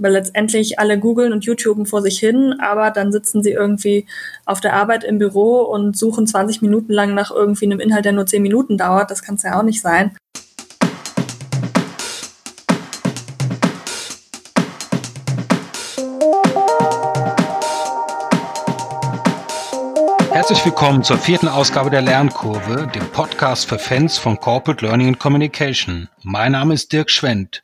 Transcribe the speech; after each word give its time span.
weil 0.00 0.12
letztendlich 0.12 0.78
alle 0.78 0.98
googeln 0.98 1.32
und 1.32 1.44
YouTuben 1.44 1.86
vor 1.86 2.02
sich 2.02 2.18
hin, 2.18 2.54
aber 2.58 2.90
dann 2.90 3.12
sitzen 3.12 3.42
sie 3.42 3.50
irgendwie 3.50 4.06
auf 4.46 4.60
der 4.60 4.72
Arbeit 4.72 5.04
im 5.04 5.18
Büro 5.18 5.60
und 5.60 5.96
suchen 5.96 6.26
20 6.26 6.62
Minuten 6.62 6.92
lang 6.92 7.14
nach 7.14 7.30
irgendwie 7.30 7.66
einem 7.66 7.80
Inhalt, 7.80 8.06
der 8.06 8.12
nur 8.12 8.26
10 8.26 8.42
Minuten 8.42 8.78
dauert. 8.78 9.10
Das 9.10 9.22
kann 9.22 9.34
es 9.34 9.42
ja 9.42 9.58
auch 9.58 9.62
nicht 9.62 9.82
sein. 9.82 10.16
Herzlich 20.30 20.64
willkommen 20.64 21.02
zur 21.02 21.18
vierten 21.18 21.48
Ausgabe 21.48 21.90
der 21.90 22.00
Lernkurve, 22.00 22.90
dem 22.94 23.06
Podcast 23.12 23.68
für 23.68 23.78
Fans 23.78 24.16
von 24.16 24.40
Corporate 24.40 24.84
Learning 24.84 25.08
and 25.08 25.18
Communication. 25.18 26.08
Mein 26.22 26.52
Name 26.52 26.72
ist 26.72 26.92
Dirk 26.92 27.10
Schwendt. 27.10 27.62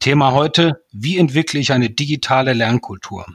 Thema 0.00 0.32
heute, 0.32 0.82
wie 0.92 1.18
entwickle 1.18 1.60
ich 1.60 1.72
eine 1.72 1.90
digitale 1.90 2.54
Lernkultur? 2.54 3.26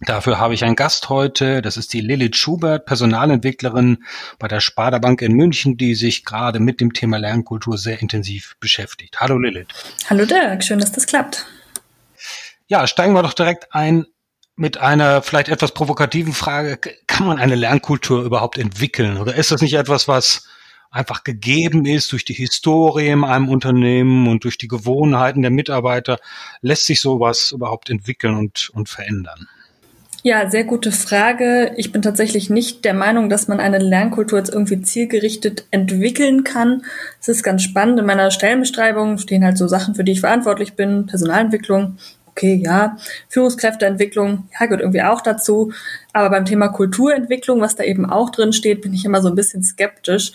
Dafür 0.00 0.38
habe 0.38 0.54
ich 0.54 0.62
einen 0.64 0.76
Gast 0.76 1.08
heute, 1.08 1.60
das 1.60 1.76
ist 1.76 1.92
die 1.92 2.00
Lilith 2.00 2.36
Schubert, 2.36 2.86
Personalentwicklerin 2.86 4.04
bei 4.38 4.46
der 4.46 4.60
Sparda 4.60 4.98
Bank 4.98 5.22
in 5.22 5.32
München, 5.32 5.76
die 5.76 5.96
sich 5.96 6.24
gerade 6.24 6.60
mit 6.60 6.80
dem 6.80 6.92
Thema 6.92 7.18
Lernkultur 7.18 7.78
sehr 7.78 8.00
intensiv 8.00 8.54
beschäftigt. 8.60 9.18
Hallo 9.18 9.38
Lilith. 9.38 9.66
Hallo 10.08 10.24
Dirk, 10.24 10.62
schön, 10.62 10.78
dass 10.78 10.92
das 10.92 11.06
klappt. 11.06 11.46
Ja, 12.68 12.86
steigen 12.86 13.12
wir 13.14 13.22
doch 13.24 13.34
direkt 13.34 13.74
ein 13.74 14.06
mit 14.54 14.78
einer 14.78 15.20
vielleicht 15.20 15.48
etwas 15.48 15.74
provokativen 15.74 16.32
Frage. 16.32 16.78
Kann 17.08 17.26
man 17.26 17.40
eine 17.40 17.56
Lernkultur 17.56 18.22
überhaupt 18.22 18.56
entwickeln? 18.56 19.16
Oder 19.16 19.34
ist 19.34 19.50
das 19.50 19.60
nicht 19.60 19.74
etwas, 19.74 20.06
was 20.06 20.46
einfach 20.92 21.24
gegeben 21.24 21.86
ist 21.86 22.12
durch 22.12 22.24
die 22.24 22.34
Historie 22.34 23.08
in 23.08 23.24
einem 23.24 23.48
Unternehmen 23.48 24.28
und 24.28 24.44
durch 24.44 24.58
die 24.58 24.68
Gewohnheiten 24.68 25.42
der 25.42 25.50
Mitarbeiter, 25.50 26.18
lässt 26.60 26.86
sich 26.86 27.00
sowas 27.00 27.52
überhaupt 27.52 27.90
entwickeln 27.90 28.36
und, 28.36 28.70
und 28.74 28.88
verändern? 28.88 29.48
Ja, 30.24 30.48
sehr 30.48 30.62
gute 30.62 30.92
Frage. 30.92 31.72
Ich 31.76 31.90
bin 31.90 32.00
tatsächlich 32.00 32.48
nicht 32.48 32.84
der 32.84 32.94
Meinung, 32.94 33.28
dass 33.28 33.48
man 33.48 33.58
eine 33.58 33.78
Lernkultur 33.78 34.38
jetzt 34.38 34.52
irgendwie 34.52 34.80
zielgerichtet 34.80 35.64
entwickeln 35.72 36.44
kann. 36.44 36.82
Es 37.20 37.28
ist 37.28 37.42
ganz 37.42 37.62
spannend. 37.64 37.98
In 37.98 38.06
meiner 38.06 38.30
Stellenbeschreibung 38.30 39.18
stehen 39.18 39.44
halt 39.44 39.58
so 39.58 39.66
Sachen, 39.66 39.96
für 39.96 40.04
die 40.04 40.12
ich 40.12 40.20
verantwortlich 40.20 40.74
bin. 40.74 41.06
Personalentwicklung, 41.06 41.96
okay, 42.26 42.54
ja. 42.62 42.96
Führungskräfteentwicklung, 43.30 44.48
ja, 44.52 44.66
gehört 44.66 44.82
irgendwie 44.82 45.02
auch 45.02 45.22
dazu. 45.22 45.72
Aber 46.12 46.30
beim 46.30 46.44
Thema 46.44 46.68
Kulturentwicklung, 46.68 47.60
was 47.60 47.74
da 47.74 47.82
eben 47.82 48.08
auch 48.08 48.30
drin 48.30 48.52
steht, 48.52 48.80
bin 48.80 48.94
ich 48.94 49.04
immer 49.04 49.22
so 49.22 49.28
ein 49.28 49.34
bisschen 49.34 49.64
skeptisch 49.64 50.34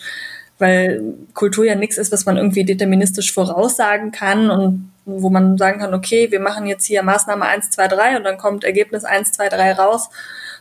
weil 0.58 1.02
Kultur 1.34 1.64
ja 1.64 1.74
nichts 1.74 1.98
ist, 1.98 2.12
was 2.12 2.26
man 2.26 2.36
irgendwie 2.36 2.64
deterministisch 2.64 3.32
voraussagen 3.32 4.10
kann 4.10 4.50
und 4.50 4.92
wo 5.04 5.30
man 5.30 5.56
sagen 5.56 5.80
kann, 5.80 5.94
okay, 5.94 6.30
wir 6.30 6.40
machen 6.40 6.66
jetzt 6.66 6.84
hier 6.84 7.02
Maßnahme 7.02 7.44
1, 7.44 7.70
2, 7.70 7.88
3 7.88 8.16
und 8.18 8.24
dann 8.24 8.38
kommt 8.38 8.64
Ergebnis 8.64 9.04
1, 9.04 9.32
2, 9.32 9.48
3 9.48 9.72
raus, 9.72 10.10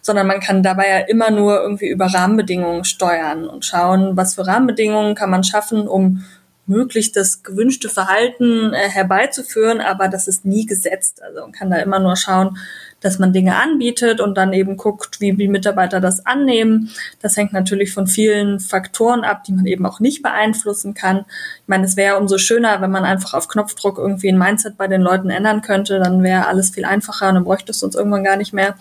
sondern 0.01 0.27
man 0.27 0.39
kann 0.39 0.63
dabei 0.63 0.87
ja 0.89 0.97
immer 0.99 1.31
nur 1.31 1.59
irgendwie 1.61 1.89
über 1.89 2.05
Rahmenbedingungen 2.05 2.85
steuern 2.85 3.45
und 3.45 3.65
schauen, 3.65 4.15
was 4.15 4.35
für 4.35 4.47
Rahmenbedingungen 4.47 5.15
kann 5.15 5.29
man 5.29 5.43
schaffen, 5.43 5.87
um 5.87 6.23
möglichst 6.67 7.15
das 7.15 7.43
gewünschte 7.43 7.89
Verhalten 7.89 8.73
äh, 8.73 8.89
herbeizuführen, 8.89 9.81
aber 9.81 10.09
das 10.09 10.27
ist 10.27 10.45
nie 10.45 10.65
gesetzt. 10.65 11.23
Also 11.23 11.41
man 11.41 11.51
kann 11.51 11.71
da 11.71 11.77
immer 11.77 11.99
nur 11.99 12.15
schauen, 12.15 12.57
dass 12.99 13.19
man 13.19 13.31
Dinge 13.31 13.55
anbietet 13.55 14.19
und 14.19 14.37
dann 14.37 14.53
eben 14.53 14.75
guckt, 14.75 15.21
wie 15.21 15.33
die 15.33 15.47
Mitarbeiter 15.47 15.99
das 15.99 16.25
annehmen. 16.25 16.89
Das 17.21 17.37
hängt 17.37 17.53
natürlich 17.53 17.93
von 17.93 18.07
vielen 18.07 18.59
Faktoren 18.59 19.23
ab, 19.23 19.43
die 19.43 19.53
man 19.53 19.65
eben 19.65 19.85
auch 19.85 19.99
nicht 19.99 20.23
beeinflussen 20.23 20.93
kann. 20.93 21.25
Ich 21.61 21.67
meine, 21.67 21.85
es 21.85 21.95
wäre 21.95 22.17
umso 22.17 22.37
schöner, 22.37 22.81
wenn 22.81 22.91
man 22.91 23.05
einfach 23.05 23.33
auf 23.33 23.47
Knopfdruck 23.47 23.97
irgendwie 23.97 24.29
ein 24.29 24.37
Mindset 24.37 24.77
bei 24.77 24.87
den 24.87 25.01
Leuten 25.01 25.29
ändern 25.29 25.61
könnte, 25.61 25.99
dann 25.99 26.23
wäre 26.23 26.47
alles 26.47 26.71
viel 26.71 26.85
einfacher 26.85 27.29
und 27.29 27.35
dann 27.35 27.43
bräuchte 27.43 27.71
es 27.71 27.83
uns 27.83 27.95
irgendwann 27.95 28.23
gar 28.23 28.35
nicht 28.35 28.53
mehr, 28.53 28.75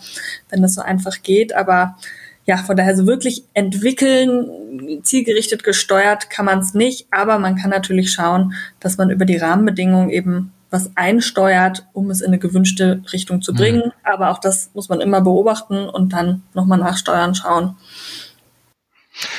wenn 0.49 0.61
das 0.61 0.73
so 0.73 0.81
einfach 0.81 1.21
geht. 1.21 1.55
Aber 1.55 1.95
ja, 2.47 2.57
von 2.57 2.77
daher 2.77 2.95
so 2.95 3.05
wirklich 3.05 3.43
entwickeln, 3.53 5.03
zielgerichtet 5.03 5.63
gesteuert 5.65 6.29
kann 6.29 6.45
man 6.45 6.59
es 6.59 6.73
nicht, 6.73 7.07
aber 7.11 7.39
man 7.39 7.57
kann 7.57 7.69
natürlich 7.69 8.13
schauen, 8.13 8.53
dass 8.79 8.97
man 8.97 9.09
über 9.09 9.25
die 9.25 9.35
Rahmenbedingungen 9.35 10.09
eben 10.09 10.53
was 10.69 10.91
einsteuert, 10.95 11.85
um 11.91 12.09
es 12.09 12.21
in 12.21 12.27
eine 12.27 12.39
gewünschte 12.39 13.01
Richtung 13.11 13.41
zu 13.41 13.53
bringen. 13.53 13.87
Mhm. 13.87 13.91
Aber 14.03 14.31
auch 14.31 14.39
das 14.39 14.71
muss 14.73 14.87
man 14.87 15.01
immer 15.01 15.21
beobachten 15.21 15.89
und 15.89 16.13
dann 16.13 16.43
nochmal 16.53 16.79
nachsteuern, 16.79 17.35
schauen. 17.35 17.75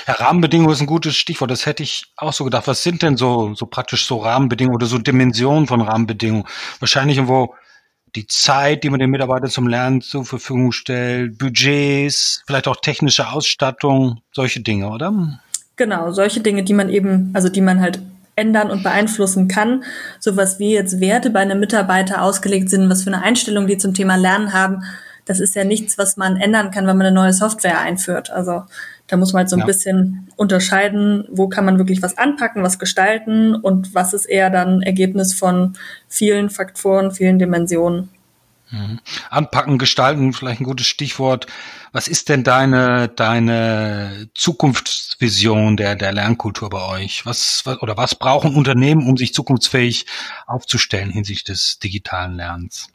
Ja, 0.07 0.15
Rahmenbedingungen 0.15 0.73
ist 0.73 0.81
ein 0.81 0.87
gutes 0.87 1.17
Stichwort. 1.17 1.51
Das 1.51 1.65
hätte 1.65 1.83
ich 1.83 2.13
auch 2.17 2.33
so 2.33 2.45
gedacht. 2.45 2.67
Was 2.67 2.83
sind 2.83 3.03
denn 3.03 3.17
so, 3.17 3.55
so 3.55 3.67
praktisch 3.67 4.07
so 4.07 4.19
Rahmenbedingungen 4.19 4.77
oder 4.77 4.87
so 4.87 4.99
Dimensionen 4.99 5.67
von 5.67 5.81
Rahmenbedingungen? 5.81 6.47
Wahrscheinlich 6.81 7.17
irgendwo 7.17 7.55
die 8.19 8.27
Zeit, 8.27 8.85
die 8.85 8.91
man 8.91 9.01
den 9.01 9.11
Mitarbeitern 9.11 9.51
zum 9.51 9.69
Lernen 9.69 10.01
zur 10.01 10.25
Verfügung 10.25 10.73
stellt, 10.73 11.39
Budgets, 11.39 12.43
vielleicht 12.47 12.69
auch 12.69 12.77
technische 12.77 13.29
Ausstattung, 13.29 14.21
solche 14.33 14.61
Dinge, 14.61 14.89
oder? 14.91 15.41
Genau, 15.77 16.11
solche 16.11 16.41
Dinge, 16.41 16.65
die 16.65 16.75
man 16.75 16.89
eben, 16.89 17.31
also 17.35 17.49
die 17.49 17.61
man 17.61 17.81
halt 17.81 18.01
ändern 18.35 18.71
und 18.71 18.83
beeinflussen 18.83 19.49
kann. 19.49 19.85
Sowas 20.19 20.59
wie 20.59 20.73
jetzt 20.73 21.01
Werte 21.01 21.31
bei 21.31 21.41
einem 21.41 21.61
Mitarbeiter 21.61 22.23
ausgelegt 22.23 22.71
sind, 22.71 22.91
was 22.91 23.05
für 23.05 23.13
eine 23.13 23.23
Einstellung 23.23 23.67
die 23.67 23.79
zum 23.79 23.95
Thema 23.95 24.17
Lernen 24.17 24.53
haben, 24.53 24.83
das 25.29 25.41
ist 25.41 25.55
ja 25.55 25.63
nichts, 25.63 25.99
was 25.99 26.17
man 26.17 26.39
ändern 26.39 26.71
kann, 26.71 26.87
wenn 26.87 26.97
man 26.97 27.07
eine 27.07 27.15
neue 27.15 27.35
Software 27.35 27.79
einführt. 27.79 28.31
Also 28.31 28.63
da 29.09 29.17
muss 29.17 29.33
man 29.33 29.41
halt 29.41 29.51
so 29.51 29.57
ein 29.57 29.61
ja. 29.61 29.67
bisschen 29.67 30.29
unterscheiden, 30.37 31.27
wo 31.31 31.49
kann 31.49 31.65
man 31.65 31.79
wirklich 31.79 32.03
was 32.03 32.17
anpacken, 32.17 32.63
was 32.63 32.79
gestalten 32.79 33.55
und 33.55 33.95
was 33.95 34.13
ist 34.13 34.27
eher 34.27 34.51
dann 34.51 34.83
Ergebnis 34.83 35.35
von 35.35 35.73
vielen 36.07 36.51
Faktoren, 36.51 37.11
vielen 37.11 37.39
Dimensionen. 37.39 38.11
Mhm. 38.71 39.01
Anpacken, 39.31 39.79
gestalten, 39.79 40.35
vielleicht 40.35 40.61
ein 40.61 40.65
gutes 40.65 40.87
Stichwort. 40.87 41.47
Was 41.93 42.07
ist 42.07 42.29
denn 42.29 42.45
deine, 42.45 43.09
deine 43.09 44.29
Zukunftsvision 44.35 45.79
der, 45.79 45.97
der 45.97 46.13
Lernkultur 46.13 46.69
bei 46.69 46.87
euch? 46.87 47.25
Was, 47.25 47.63
was, 47.65 47.81
oder 47.81 47.97
was 47.97 48.15
brauchen 48.15 48.55
Unternehmen, 48.55 49.09
um 49.09 49.17
sich 49.17 49.33
zukunftsfähig 49.33 50.05
aufzustellen 50.47 51.11
hinsichtlich 51.11 51.45
des 51.45 51.79
digitalen 51.79 52.37
Lernens? 52.37 52.89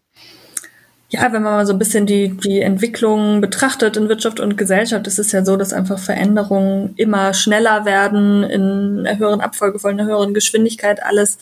Ja, 1.13 1.31
wenn 1.31 1.44
man 1.44 1.53
mal 1.53 1.66
so 1.68 1.74
ein 1.74 1.78
bisschen 1.78 2.07
die, 2.07 2.29
die 2.29 2.62
Entwicklung 2.62 3.40
betrachtet 3.40 3.97
in 3.97 4.09
Wirtschaft 4.09 4.40
und 4.40 4.57
Gesellschaft, 4.57 5.06
ist 5.06 5.19
es 5.19 5.31
ja 5.31 5.46
so, 5.46 5.57
dass 5.57 5.72
einfach 5.72 6.00
Veränderungen 6.00 6.96
immer 6.96 7.35
schneller 7.35 7.85
werden, 7.85 8.41
in 8.41 9.06
einer 9.06 9.19
höheren 9.19 9.40
Abfolge, 9.40 9.78
von 9.78 9.91
einer 9.91 10.06
höheren 10.06 10.34
Geschwindigkeit. 10.34 11.03
Alles 11.03 11.38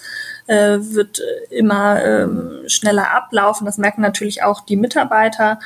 äh, 0.48 0.80
wird 0.82 1.22
immer 1.50 2.04
ähm, 2.04 2.64
schneller 2.68 3.16
ablaufen. 3.16 3.64
Das 3.64 3.78
merken 3.78 4.02
natürlich 4.02 4.44
auch 4.44 4.59
die 4.59 4.76
Mitarbeiter. 4.76 5.58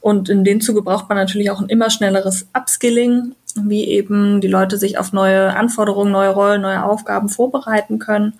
Und 0.00 0.28
in 0.28 0.44
dem 0.44 0.60
Zuge 0.60 0.82
braucht 0.82 1.08
man 1.08 1.18
natürlich 1.18 1.50
auch 1.50 1.60
ein 1.60 1.68
immer 1.68 1.90
schnelleres 1.90 2.46
Upskilling, 2.56 3.34
wie 3.56 3.82
eben 3.86 4.40
die 4.40 4.46
Leute 4.46 4.78
sich 4.78 4.96
auf 4.96 5.12
neue 5.12 5.56
Anforderungen, 5.56 6.12
neue 6.12 6.30
Rollen, 6.30 6.62
neue 6.62 6.84
Aufgaben 6.84 7.28
vorbereiten 7.28 7.98
können. 7.98 8.34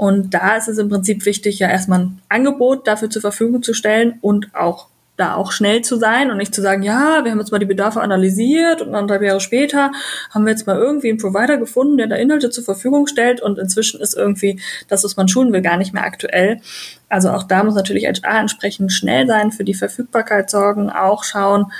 Und 0.00 0.32
da 0.32 0.56
ist 0.56 0.66
es 0.66 0.78
im 0.78 0.88
Prinzip 0.88 1.26
wichtig, 1.26 1.58
ja 1.58 1.68
erstmal 1.68 1.98
ein 1.98 2.22
Angebot 2.30 2.88
dafür 2.88 3.10
zur 3.10 3.20
Verfügung 3.20 3.62
zu 3.62 3.74
stellen 3.74 4.14
und 4.22 4.48
auch 4.54 4.86
da 5.18 5.34
auch 5.34 5.52
schnell 5.52 5.82
zu 5.82 5.96
sein 5.96 6.30
und 6.30 6.38
nicht 6.38 6.54
zu 6.54 6.62
sagen, 6.62 6.82
ja, 6.82 7.22
wir 7.22 7.30
haben 7.30 7.38
jetzt 7.38 7.52
mal 7.52 7.58
die 7.58 7.66
Bedarfe 7.66 8.00
analysiert 8.00 8.80
und 8.80 8.94
anderthalb 8.94 9.20
Jahre 9.20 9.40
später 9.40 9.92
haben 10.30 10.46
wir 10.46 10.52
jetzt 10.52 10.66
mal 10.66 10.78
irgendwie 10.78 11.10
einen 11.10 11.18
Provider 11.18 11.58
gefunden, 11.58 11.98
der 11.98 12.06
da 12.06 12.16
Inhalte 12.16 12.48
zur 12.48 12.64
Verfügung 12.64 13.08
stellt 13.08 13.42
und 13.42 13.58
inzwischen 13.58 14.00
ist 14.00 14.16
irgendwie 14.16 14.58
das, 14.88 15.04
was 15.04 15.18
man 15.18 15.28
schulen 15.28 15.52
will, 15.52 15.60
gar 15.60 15.76
nicht 15.76 15.92
mehr 15.92 16.04
aktuell. 16.04 16.62
Also 17.10 17.28
auch 17.28 17.42
da 17.42 17.62
muss 17.62 17.74
natürlich 17.74 18.06
HR 18.06 18.40
entsprechend 18.40 18.92
schnell 18.92 19.26
sein, 19.26 19.52
für 19.52 19.64
die 19.64 19.74
Verfügbarkeit 19.74 20.48
sorgen, 20.48 20.88
auch 20.88 21.24
schauen, 21.24 21.70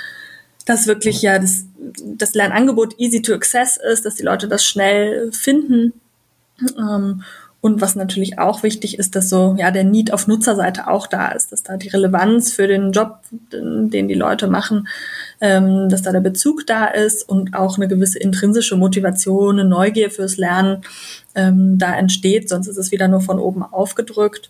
dass 0.67 0.85
wirklich 0.85 1.23
ja 1.23 1.39
das, 1.39 1.65
das 2.03 2.35
Lernangebot 2.35 2.99
easy 2.99 3.23
to 3.23 3.33
access 3.33 3.77
ist, 3.77 4.05
dass 4.05 4.13
die 4.13 4.23
Leute 4.23 4.47
das 4.47 4.63
schnell 4.63 5.31
finden. 5.31 5.93
Ähm, 6.77 7.23
und 7.61 7.79
was 7.79 7.95
natürlich 7.95 8.39
auch 8.39 8.63
wichtig 8.63 8.97
ist, 8.97 9.15
dass 9.15 9.29
so 9.29 9.55
ja 9.57 9.69
der 9.69 9.83
Need 9.83 10.11
auf 10.11 10.27
Nutzerseite 10.27 10.87
auch 10.87 11.05
da 11.05 11.29
ist, 11.29 11.51
dass 11.51 11.61
da 11.61 11.77
die 11.77 11.89
Relevanz 11.89 12.51
für 12.51 12.67
den 12.67 12.91
Job, 12.91 13.19
den 13.31 14.07
die 14.07 14.15
Leute 14.15 14.47
machen, 14.47 14.87
ähm, 15.39 15.87
dass 15.87 16.01
da 16.01 16.11
der 16.11 16.21
Bezug 16.21 16.65
da 16.65 16.85
ist 16.85 17.29
und 17.29 17.53
auch 17.53 17.77
eine 17.77 17.87
gewisse 17.87 18.17
intrinsische 18.17 18.75
Motivation, 18.75 19.59
eine 19.59 19.69
Neugier 19.69 20.09
fürs 20.09 20.37
Lernen 20.37 20.81
ähm, 21.35 21.77
da 21.77 21.95
entsteht. 21.95 22.49
Sonst 22.49 22.67
ist 22.67 22.77
es 22.77 22.91
wieder 22.91 23.07
nur 23.07 23.21
von 23.21 23.37
oben 23.37 23.61
aufgedrückt. 23.61 24.49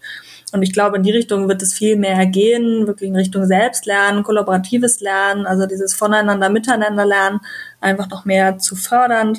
Und 0.53 0.63
ich 0.63 0.71
glaube, 0.71 0.95
in 0.97 1.03
die 1.03 1.11
Richtung 1.11 1.49
wird 1.49 1.61
es 1.61 1.73
viel 1.73 1.97
mehr 1.97 2.25
gehen, 2.25 2.87
wirklich 2.87 3.09
in 3.09 3.15
Richtung 3.15 3.45
Selbstlernen, 3.45 4.23
kollaboratives 4.23 5.01
Lernen, 5.01 5.45
also 5.45 5.65
dieses 5.65 5.93
Voneinander, 5.93 6.49
Miteinander 6.49 7.05
lernen, 7.05 7.41
einfach 7.81 8.09
noch 8.09 8.23
mehr 8.23 8.57
zu 8.57 8.77
fördern 8.77 9.37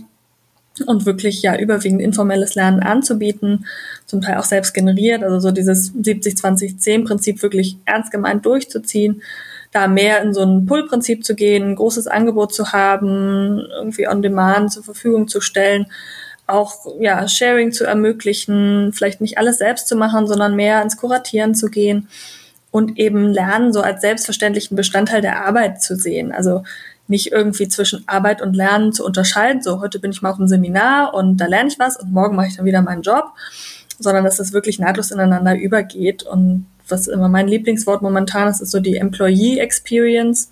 und 0.87 1.07
wirklich 1.07 1.43
ja 1.43 1.59
überwiegend 1.59 2.01
informelles 2.01 2.55
Lernen 2.55 2.81
anzubieten, 2.81 3.67
zum 4.07 4.21
Teil 4.21 4.39
auch 4.39 4.45
selbst 4.45 4.73
generiert, 4.73 5.23
also 5.23 5.39
so 5.39 5.51
dieses 5.51 5.95
70-20-10-Prinzip 5.95 7.43
wirklich 7.43 7.77
ernst 7.85 8.11
gemeint 8.11 8.47
durchzuziehen, 8.47 9.23
da 9.71 9.89
mehr 9.89 10.23
in 10.23 10.35
so 10.35 10.43
ein 10.43 10.67
Pull-Prinzip 10.67 11.25
zu 11.25 11.35
gehen, 11.35 11.71
ein 11.71 11.77
großes 11.77 12.07
Angebot 12.07 12.55
zu 12.55 12.73
haben, 12.73 13.59
irgendwie 13.75 14.09
on 14.09 14.23
demand 14.23 14.73
zur 14.73 14.85
Verfügung 14.85 15.29
zu 15.29 15.41
stellen, 15.41 15.87
auch 16.47 16.87
ja 17.01 17.27
Sharing 17.29 17.73
zu 17.73 17.85
ermöglichen, 17.85 18.93
vielleicht 18.93 19.21
nicht 19.21 19.39
alles 19.39 19.59
selbst 19.59 19.89
zu 19.89 19.97
machen, 19.97 20.27
sondern 20.27 20.57
mehr 20.57 20.83
ins 20.83 20.97
Kuratieren 20.97 21.55
zu 21.55 21.69
gehen 21.69 22.09
und 22.71 22.99
eben 22.99 23.27
Lernen 23.29 23.73
so 23.73 23.81
als 23.81 24.01
selbstverständlichen 24.01 24.77
Bestandteil 24.77 25.21
der 25.21 25.45
Arbeit 25.45 25.83
zu 25.83 25.95
sehen. 25.95 26.33
Also 26.33 26.65
nicht 27.13 27.31
irgendwie 27.31 27.69
zwischen 27.69 28.03
Arbeit 28.09 28.43
und 28.43 28.57
Lernen 28.57 28.93
zu 28.93 29.05
unterscheiden. 29.05 29.63
So, 29.63 29.81
heute 29.81 30.01
bin 30.01 30.11
ich 30.11 30.23
mal 30.23 30.31
auf 30.31 30.39
einem 30.39 30.49
Seminar 30.49 31.15
und 31.15 31.37
da 31.37 31.47
lerne 31.47 31.69
ich 31.69 31.79
was 31.79 31.99
und 31.99 32.11
morgen 32.11 32.35
mache 32.35 32.49
ich 32.49 32.57
dann 32.57 32.65
wieder 32.65 32.81
meinen 32.81 33.03
Job, 33.03 33.27
sondern 34.01 34.25
dass 34.25 34.39
das 34.39 34.53
wirklich 34.53 34.79
nahtlos 34.79 35.11
ineinander 35.11 35.55
übergeht. 35.55 36.23
Und 36.23 36.67
was 36.89 37.07
immer 37.07 37.29
mein 37.29 37.49
Lieblingswort 37.49 38.01
momentan 38.01 38.49
ist, 38.49 38.63
ist 38.63 38.71
so 38.71 38.81
die 38.81 38.97
Employee 38.97 39.59
Experience. 39.59 40.51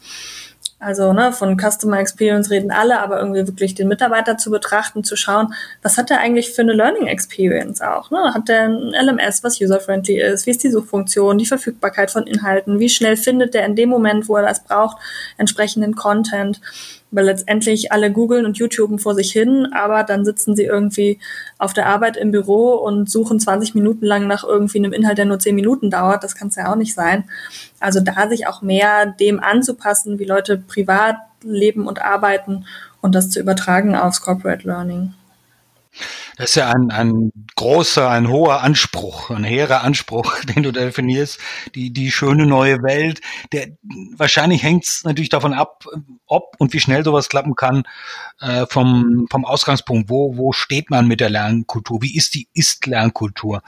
Also 0.81 1.13
ne, 1.13 1.31
von 1.31 1.59
Customer 1.59 1.99
Experience 1.99 2.51
reden 2.51 2.71
alle, 2.71 3.01
aber 3.01 3.21
irgendwie 3.21 3.47
wirklich 3.47 3.75
den 3.75 3.87
Mitarbeiter 3.87 4.39
zu 4.39 4.51
betrachten, 4.51 5.05
zu 5.05 5.15
schauen, 5.15 5.53
was 5.83 5.99
hat 5.99 6.11
er 6.11 6.21
eigentlich 6.21 6.53
für 6.53 6.63
eine 6.63 6.73
Learning 6.73 7.07
Experience 7.07 7.83
auch? 7.83 8.11
Ne? 8.11 8.33
Hat 8.33 8.49
der 8.49 8.63
ein 8.63 8.95
LMS, 8.95 9.45
was 9.45 9.61
user-friendly 9.61 10.19
ist? 10.19 10.47
Wie 10.47 10.51
ist 10.53 10.65
die 10.65 10.71
Suchfunktion, 10.71 11.37
die 11.37 11.45
Verfügbarkeit 11.45 12.11
von 12.11 12.27
Inhalten? 12.27 12.81
Wie 12.81 12.89
schnell 12.89 13.19
findet 13.19 13.53
der 13.53 13.67
in 13.67 13.77
dem 13.77 13.91
Moment, 13.91 14.27
wo 14.27 14.37
er 14.37 14.43
das 14.43 14.65
braucht, 14.65 14.97
entsprechenden 15.37 15.95
Content? 15.97 16.63
Weil 17.11 17.25
letztendlich 17.25 17.93
alle 17.93 18.13
googeln 18.13 18.47
und 18.47 18.59
YouTuben 18.59 18.99
vor 18.99 19.15
sich 19.15 19.33
hin, 19.33 19.69
aber 19.73 20.05
dann 20.05 20.25
sitzen 20.25 20.55
sie 20.55 20.65
irgendwie 20.65 21.19
auf 21.59 21.73
der 21.73 21.87
Arbeit 21.87 22.17
im 22.17 22.31
Büro 22.31 22.75
und 22.75 23.11
suchen 23.11 23.41
20 23.41 23.75
Minuten 23.75 24.07
lang 24.07 24.27
nach 24.27 24.45
irgendwie 24.45 24.79
einem 24.79 24.93
Inhalt, 24.93 25.19
der 25.19 25.25
nur 25.25 25.39
10 25.39 25.55
Minuten 25.55 25.91
dauert. 25.91 26.23
Das 26.25 26.35
kann 26.35 26.49
es 26.49 26.57
ja 26.57 26.71
auch 26.71 26.77
nicht 26.77 26.95
sein. 26.95 27.25
Also 27.81 28.01
da 28.01 28.29
sich 28.29 28.47
auch 28.47 28.63
mehr 28.63 29.07
dem 29.07 29.41
anzupassen, 29.41 30.19
wie 30.19 30.25
Leute 30.25 30.57
privat 30.59 31.17
leben 31.43 31.87
und 31.87 32.03
arbeiten 32.03 32.67
und 33.01 33.15
das 33.15 33.31
zu 33.31 33.41
übertragen 33.41 33.97
aufs 33.97 34.21
Corporate 34.21 34.67
Learning. 34.67 35.15
Das 36.37 36.51
ist 36.51 36.55
ja 36.55 36.71
ein, 36.71 36.91
ein 36.91 37.33
großer, 37.57 38.09
ein 38.09 38.29
hoher 38.29 38.63
Anspruch, 38.63 39.31
ein 39.31 39.45
hehrer 39.45 39.83
Anspruch, 39.83 40.41
den 40.45 40.63
du 40.63 40.73
definierst. 40.73 41.39
Die, 41.75 41.93
die 41.93 42.11
schöne 42.11 42.47
neue 42.47 42.83
Welt. 42.83 43.21
Der, 43.53 43.69
wahrscheinlich 44.17 44.63
hängt 44.63 44.85
es 44.85 45.05
natürlich 45.05 45.29
davon 45.29 45.53
ab, 45.53 45.85
ob 46.27 46.55
und 46.59 46.73
wie 46.73 46.81
schnell 46.81 47.05
sowas 47.05 47.29
klappen 47.29 47.57
kann, 47.57 47.83
äh, 48.41 48.67
vom, 48.67 49.27
vom 49.31 49.45
Ausgangspunkt. 49.45 50.09
Wo, 50.09 50.37
wo 50.37 50.53
steht 50.53 50.91
man 50.91 51.09
mit 51.09 51.21
der 51.21 51.31
Lernkultur? 51.31 52.03
Wie 52.03 52.17
ist 52.17 52.35
die 52.35 52.49
Ist-Lernkultur? 52.55 53.63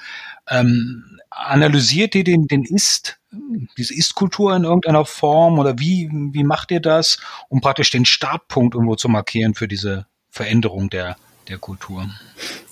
Ähm, 0.48 1.18
analysiert 1.30 2.14
ihr 2.14 2.24
den, 2.24 2.46
den 2.46 2.64
Ist, 2.64 3.18
diese 3.76 3.94
Ist-Kultur 3.94 4.54
in 4.54 4.64
irgendeiner 4.64 5.04
Form 5.04 5.58
oder 5.58 5.78
wie, 5.78 6.08
wie 6.32 6.44
macht 6.44 6.70
ihr 6.70 6.80
das, 6.80 7.18
um 7.48 7.60
praktisch 7.60 7.90
den 7.90 8.04
Startpunkt 8.04 8.74
irgendwo 8.74 8.96
zu 8.96 9.08
markieren 9.08 9.54
für 9.54 9.68
diese 9.68 10.06
Veränderung 10.30 10.90
der 10.90 11.16
der 11.48 11.58
Kultur. 11.58 12.06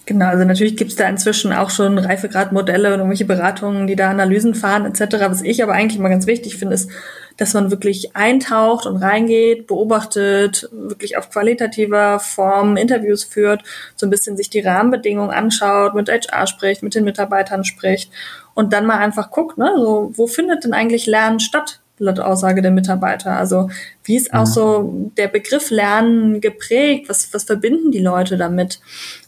Genau, 0.06 0.26
also 0.26 0.44
natürlich 0.44 0.76
gibt 0.76 0.90
es 0.90 0.96
da 0.96 1.08
inzwischen 1.08 1.52
auch 1.52 1.70
schon 1.70 1.96
Reifegradmodelle 1.96 2.88
und 2.88 2.99
irgendwelche 2.99 3.25
Beratungen, 3.25 3.87
die 3.87 3.94
da 3.94 4.11
Analysen 4.11 4.56
fahren 4.56 4.84
etc. 4.84 5.17
Was 5.28 5.43
ich 5.43 5.62
aber 5.62 5.75
eigentlich 5.75 6.00
mal 6.00 6.08
ganz 6.08 6.26
wichtig 6.26 6.56
finde, 6.56 6.75
ist, 6.75 6.90
dass 7.37 7.55
man 7.55 7.70
wirklich 7.70 8.17
eintaucht 8.17 8.87
und 8.87 8.96
reingeht, 8.96 9.67
beobachtet, 9.67 10.69
wirklich 10.72 11.17
auf 11.17 11.31
qualitativer 11.31 12.19
Form 12.19 12.76
Interviews 12.76 13.25
führt, 13.25 13.62
so 13.96 14.06
ein 14.06 14.11
bisschen 14.11 14.37
sich 14.37 14.50
die 14.50 14.61
Rahmenbedingungen 14.61 15.31
anschaut, 15.31 15.94
mit 15.94 16.11
HR 16.11 16.46
spricht, 16.46 16.82
mit 16.82 16.94
den 16.94 17.05
Mitarbeitern 17.05 17.64
spricht 17.64 18.11
und 18.55 18.72
dann 18.72 18.87
mal 18.87 18.99
einfach 18.99 19.31
guckt, 19.31 19.58
ne, 19.58 19.72
so, 19.76 20.11
wo 20.14 20.26
findet 20.26 20.64
denn 20.64 20.75
eigentlich 20.75 21.06
Lernen 21.06 21.40
statt? 21.40 21.80
Laut 22.00 22.19
Aussage 22.19 22.62
der 22.62 22.70
Mitarbeiter. 22.70 23.37
Also 23.37 23.70
wie 24.05 24.17
ist 24.17 24.32
auch 24.32 24.47
mhm. 24.47 24.50
so 24.50 25.11
der 25.17 25.29
Begriff 25.29 25.70
Lernen 25.70 26.41
geprägt? 26.41 27.08
Was, 27.08 27.32
was 27.32 27.44
verbinden 27.44 27.93
die 27.93 28.00
Leute 28.00 28.37
damit? 28.37 28.81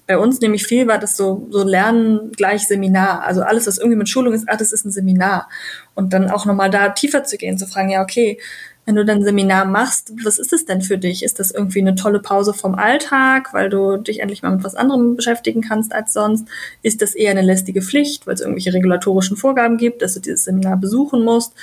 Bei 0.06 0.18
uns 0.18 0.40
nämlich 0.40 0.66
viel 0.66 0.88
war 0.88 0.98
das 0.98 1.16
so, 1.16 1.46
so 1.50 1.62
Lernen 1.62 2.32
gleich 2.32 2.66
Seminar. 2.66 3.22
Also 3.24 3.42
alles, 3.42 3.66
was 3.66 3.78
irgendwie 3.78 3.98
mit 3.98 4.08
Schulung 4.08 4.32
ist, 4.32 4.48
ah, 4.48 4.56
das 4.56 4.72
ist 4.72 4.84
ein 4.84 4.90
Seminar. 4.90 5.48
Und 5.94 6.12
dann 6.12 6.30
auch 6.30 6.46
nochmal 6.46 6.70
da 6.70 6.88
tiefer 6.88 7.24
zu 7.24 7.36
gehen, 7.36 7.58
zu 7.58 7.66
fragen, 7.66 7.90
ja, 7.90 8.02
okay, 8.02 8.38
wenn 8.84 8.96
du 8.96 9.04
dann 9.04 9.18
ein 9.18 9.24
Seminar 9.24 9.64
machst, 9.64 10.12
was 10.24 10.38
ist 10.38 10.52
es 10.52 10.64
denn 10.64 10.82
für 10.82 10.98
dich? 10.98 11.22
Ist 11.22 11.38
das 11.38 11.52
irgendwie 11.52 11.80
eine 11.80 11.94
tolle 11.94 12.18
Pause 12.18 12.52
vom 12.52 12.74
Alltag, 12.74 13.54
weil 13.54 13.70
du 13.70 13.96
dich 13.96 14.20
endlich 14.20 14.42
mal 14.42 14.50
mit 14.50 14.64
was 14.64 14.74
anderem 14.74 15.14
beschäftigen 15.14 15.60
kannst 15.60 15.94
als 15.94 16.12
sonst? 16.12 16.48
Ist 16.82 17.00
das 17.00 17.14
eher 17.14 17.30
eine 17.30 17.42
lästige 17.42 17.80
Pflicht, 17.80 18.26
weil 18.26 18.34
es 18.34 18.40
irgendwelche 18.40 18.72
regulatorischen 18.72 19.36
Vorgaben 19.36 19.76
gibt, 19.76 20.02
dass 20.02 20.14
du 20.14 20.20
dieses 20.20 20.44
Seminar 20.44 20.78
besuchen 20.78 21.22
musst? 21.22 21.54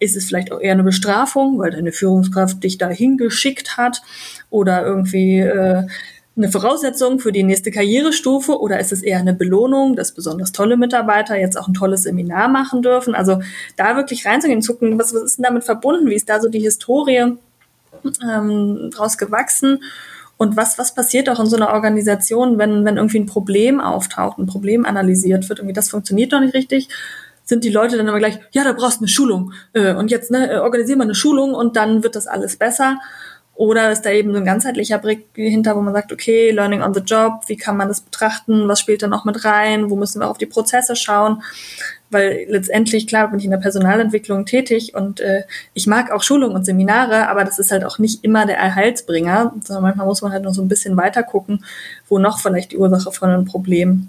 Ist 0.00 0.16
es 0.16 0.26
vielleicht 0.26 0.50
auch 0.50 0.60
eher 0.60 0.72
eine 0.72 0.82
Bestrafung, 0.82 1.58
weil 1.58 1.70
deine 1.70 1.92
Führungskraft 1.92 2.64
dich 2.64 2.78
dahin 2.78 3.16
geschickt 3.16 3.76
hat 3.76 4.02
oder 4.50 4.84
irgendwie 4.84 5.38
äh, 5.38 5.84
eine 6.36 6.50
Voraussetzung 6.50 7.18
für 7.18 7.32
die 7.32 7.42
nächste 7.42 7.70
Karrierestufe 7.70 8.58
oder 8.58 8.80
ist 8.80 8.92
es 8.92 9.02
eher 9.02 9.18
eine 9.18 9.34
Belohnung, 9.34 9.96
dass 9.96 10.12
besonders 10.12 10.52
tolle 10.52 10.76
Mitarbeiter 10.76 11.36
jetzt 11.36 11.58
auch 11.58 11.68
ein 11.68 11.74
tolles 11.74 12.04
Seminar 12.04 12.48
machen 12.48 12.82
dürfen? 12.82 13.14
Also 13.14 13.40
da 13.76 13.96
wirklich 13.96 14.26
reinzugehen, 14.26 14.62
zu 14.62 14.74
gucken, 14.74 14.98
was, 14.98 15.14
was 15.14 15.22
ist 15.22 15.38
denn 15.38 15.44
damit 15.44 15.64
verbunden? 15.64 16.08
Wie 16.08 16.14
ist 16.14 16.28
da 16.28 16.40
so 16.40 16.48
die 16.48 16.60
Historie 16.60 17.36
ähm, 18.22 18.90
draus 18.92 19.18
gewachsen? 19.18 19.82
Und 20.38 20.56
was, 20.56 20.78
was 20.78 20.94
passiert 20.94 21.28
auch 21.28 21.38
in 21.38 21.46
so 21.46 21.56
einer 21.56 21.68
Organisation, 21.74 22.56
wenn, 22.56 22.86
wenn 22.86 22.96
irgendwie 22.96 23.18
ein 23.18 23.26
Problem 23.26 23.78
auftaucht, 23.78 24.38
ein 24.38 24.46
Problem 24.46 24.86
analysiert 24.86 25.46
wird, 25.50 25.58
irgendwie 25.58 25.74
das 25.74 25.90
funktioniert 25.90 26.32
doch 26.32 26.40
nicht 26.40 26.54
richtig? 26.54 26.88
Sind 27.50 27.64
die 27.64 27.70
Leute 27.70 27.98
dann 27.98 28.08
aber 28.08 28.18
gleich, 28.18 28.38
ja, 28.52 28.64
da 28.64 28.72
brauchst 28.72 29.00
du 29.00 29.00
eine 29.00 29.08
Schulung 29.08 29.52
äh, 29.74 29.92
und 29.92 30.10
jetzt 30.10 30.30
ne, 30.30 30.50
äh, 30.50 30.58
organisieren 30.58 31.00
wir 31.00 31.04
eine 31.04 31.14
Schulung 31.14 31.52
und 31.52 31.76
dann 31.76 32.02
wird 32.02 32.16
das 32.16 32.26
alles 32.26 32.56
besser. 32.56 32.98
Oder 33.54 33.92
ist 33.92 34.02
da 34.02 34.10
eben 34.10 34.32
so 34.32 34.38
ein 34.38 34.46
ganzheitlicher 34.46 34.96
Blick 34.96 35.26
hinter, 35.34 35.76
wo 35.76 35.82
man 35.82 35.92
sagt, 35.92 36.12
okay, 36.12 36.50
Learning 36.50 36.80
on 36.80 36.94
the 36.94 37.00
Job, 37.00 37.42
wie 37.48 37.58
kann 37.58 37.76
man 37.76 37.88
das 37.88 38.00
betrachten, 38.00 38.68
was 38.68 38.80
spielt 38.80 39.02
da 39.02 39.06
noch 39.06 39.26
mit 39.26 39.44
rein, 39.44 39.90
wo 39.90 39.96
müssen 39.96 40.20
wir 40.20 40.30
auf 40.30 40.38
die 40.38 40.46
Prozesse 40.46 40.96
schauen? 40.96 41.42
Weil 42.08 42.46
letztendlich, 42.48 43.06
klar, 43.06 43.28
bin 43.28 43.38
ich 43.38 43.44
in 43.44 43.50
der 43.50 43.58
Personalentwicklung 43.58 44.46
tätig 44.46 44.94
und 44.94 45.20
äh, 45.20 45.42
ich 45.74 45.86
mag 45.86 46.10
auch 46.10 46.22
Schulungen 46.22 46.56
und 46.56 46.64
Seminare, 46.64 47.28
aber 47.28 47.44
das 47.44 47.58
ist 47.58 47.70
halt 47.70 47.84
auch 47.84 47.98
nicht 47.98 48.24
immer 48.24 48.46
der 48.46 48.56
Erhaltsbringer, 48.56 49.52
sondern 49.62 49.82
manchmal 49.82 50.06
muss 50.06 50.22
man 50.22 50.32
halt 50.32 50.44
noch 50.44 50.54
so 50.54 50.62
ein 50.62 50.68
bisschen 50.68 50.96
weiter 50.96 51.22
gucken, 51.22 51.62
wo 52.08 52.18
noch 52.18 52.40
vielleicht 52.40 52.72
die 52.72 52.78
Ursache 52.78 53.12
von 53.12 53.28
einem 53.28 53.44
Problem 53.44 54.08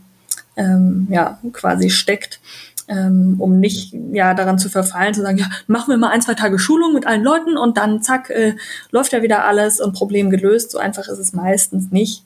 ähm, 0.56 1.08
ja, 1.10 1.40
quasi 1.54 1.90
steckt 1.90 2.40
ähm, 2.88 3.36
um 3.39 3.60
nicht 3.60 3.94
ja 4.12 4.33
daran 4.33 4.60
zu 4.60 4.69
verfallen, 4.69 5.13
zu 5.13 5.22
sagen, 5.22 5.38
ja, 5.38 5.50
machen 5.68 5.89
wir 5.89 5.98
mal 5.98 6.10
ein, 6.10 6.22
zwei 6.22 6.33
Tage 6.33 6.60
Schulung 6.60 6.94
mit 6.94 7.07
allen 7.07 7.24
Leuten 7.24 7.57
und 7.57 7.78
dann 7.78 8.01
zack, 8.01 8.30
äh, 8.30 8.56
läuft 8.92 9.13
ja 9.13 9.22
wieder 9.22 9.45
alles 9.45 9.80
und 9.80 9.94
Problem 9.94 10.30
gelöst. 10.30 10.72
So 10.72 10.78
einfach 10.78 11.07
ist 11.07 11.19
es 11.19 11.33
meistens 11.33 11.92
nicht. 11.92 12.24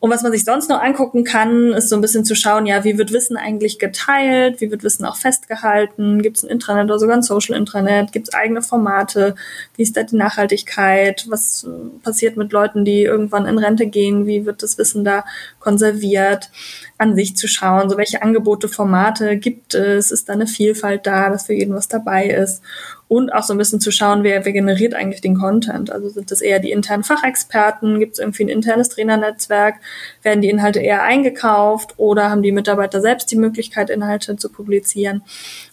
Und 0.00 0.10
was 0.10 0.22
man 0.22 0.30
sich 0.30 0.44
sonst 0.44 0.68
noch 0.68 0.80
angucken 0.80 1.24
kann, 1.24 1.72
ist 1.72 1.88
so 1.88 1.96
ein 1.96 2.00
bisschen 2.00 2.24
zu 2.24 2.36
schauen, 2.36 2.66
ja, 2.66 2.84
wie 2.84 2.98
wird 2.98 3.12
Wissen 3.12 3.36
eigentlich 3.36 3.78
geteilt, 3.78 4.60
wie 4.60 4.70
wird 4.70 4.84
Wissen 4.84 5.04
auch 5.04 5.16
festgehalten, 5.16 6.22
gibt 6.22 6.36
es 6.36 6.44
ein 6.44 6.50
Intranet 6.50 6.84
oder 6.84 7.00
sogar 7.00 7.16
ein 7.16 7.22
Social 7.22 7.56
Intranet, 7.56 8.12
gibt 8.12 8.28
es 8.28 8.34
eigene 8.34 8.62
Formate, 8.62 9.34
wie 9.76 9.82
ist 9.82 9.96
da 9.96 10.04
die 10.04 10.16
Nachhaltigkeit, 10.16 11.26
was 11.28 11.66
passiert 12.04 12.36
mit 12.36 12.52
Leuten, 12.52 12.84
die 12.84 13.02
irgendwann 13.02 13.46
in 13.46 13.58
Rente 13.58 13.86
gehen, 13.86 14.26
wie 14.26 14.46
wird 14.46 14.62
das 14.62 14.78
Wissen 14.78 15.04
da 15.04 15.24
konserviert, 15.58 16.50
an 16.98 17.14
sich 17.14 17.36
zu 17.36 17.46
schauen, 17.46 17.88
so 17.88 17.96
welche 17.96 18.22
Angebote, 18.22 18.68
Formate 18.68 19.36
gibt 19.36 19.74
es, 19.74 20.10
ist 20.10 20.28
da 20.28 20.32
eine 20.32 20.48
Vielfalt 20.48 21.06
da, 21.06 21.30
dass 21.30 21.46
für 21.46 21.54
jeden 21.54 21.74
was 21.74 21.86
dabei 21.86 22.26
ist 22.26 22.60
und 23.06 23.32
auch 23.32 23.42
so 23.42 23.54
ein 23.54 23.58
bisschen 23.58 23.80
zu 23.80 23.90
schauen, 23.90 24.22
wer, 24.22 24.44
wer 24.44 24.52
generiert 24.52 24.94
eigentlich 24.94 25.20
den 25.20 25.38
Content. 25.38 25.90
Also 25.90 26.08
sind 26.10 26.30
das 26.30 26.42
eher 26.42 26.58
die 26.58 26.72
internen 26.72 27.04
Fachexperten, 27.04 27.98
gibt 27.98 28.14
es 28.14 28.18
irgendwie 28.18 28.44
ein 28.44 28.48
internes 28.48 28.90
Trainernetzwerk, 28.90 29.76
werden 30.22 30.42
die 30.42 30.50
Inhalte 30.50 30.80
eher 30.80 31.02
eingekauft 31.02 31.94
oder 31.96 32.30
haben 32.30 32.42
die 32.42 32.52
Mitarbeiter 32.52 33.00
selbst 33.00 33.30
die 33.30 33.36
Möglichkeit, 33.36 33.90
Inhalte 33.90 34.36
zu 34.36 34.50
publizieren. 34.50 35.22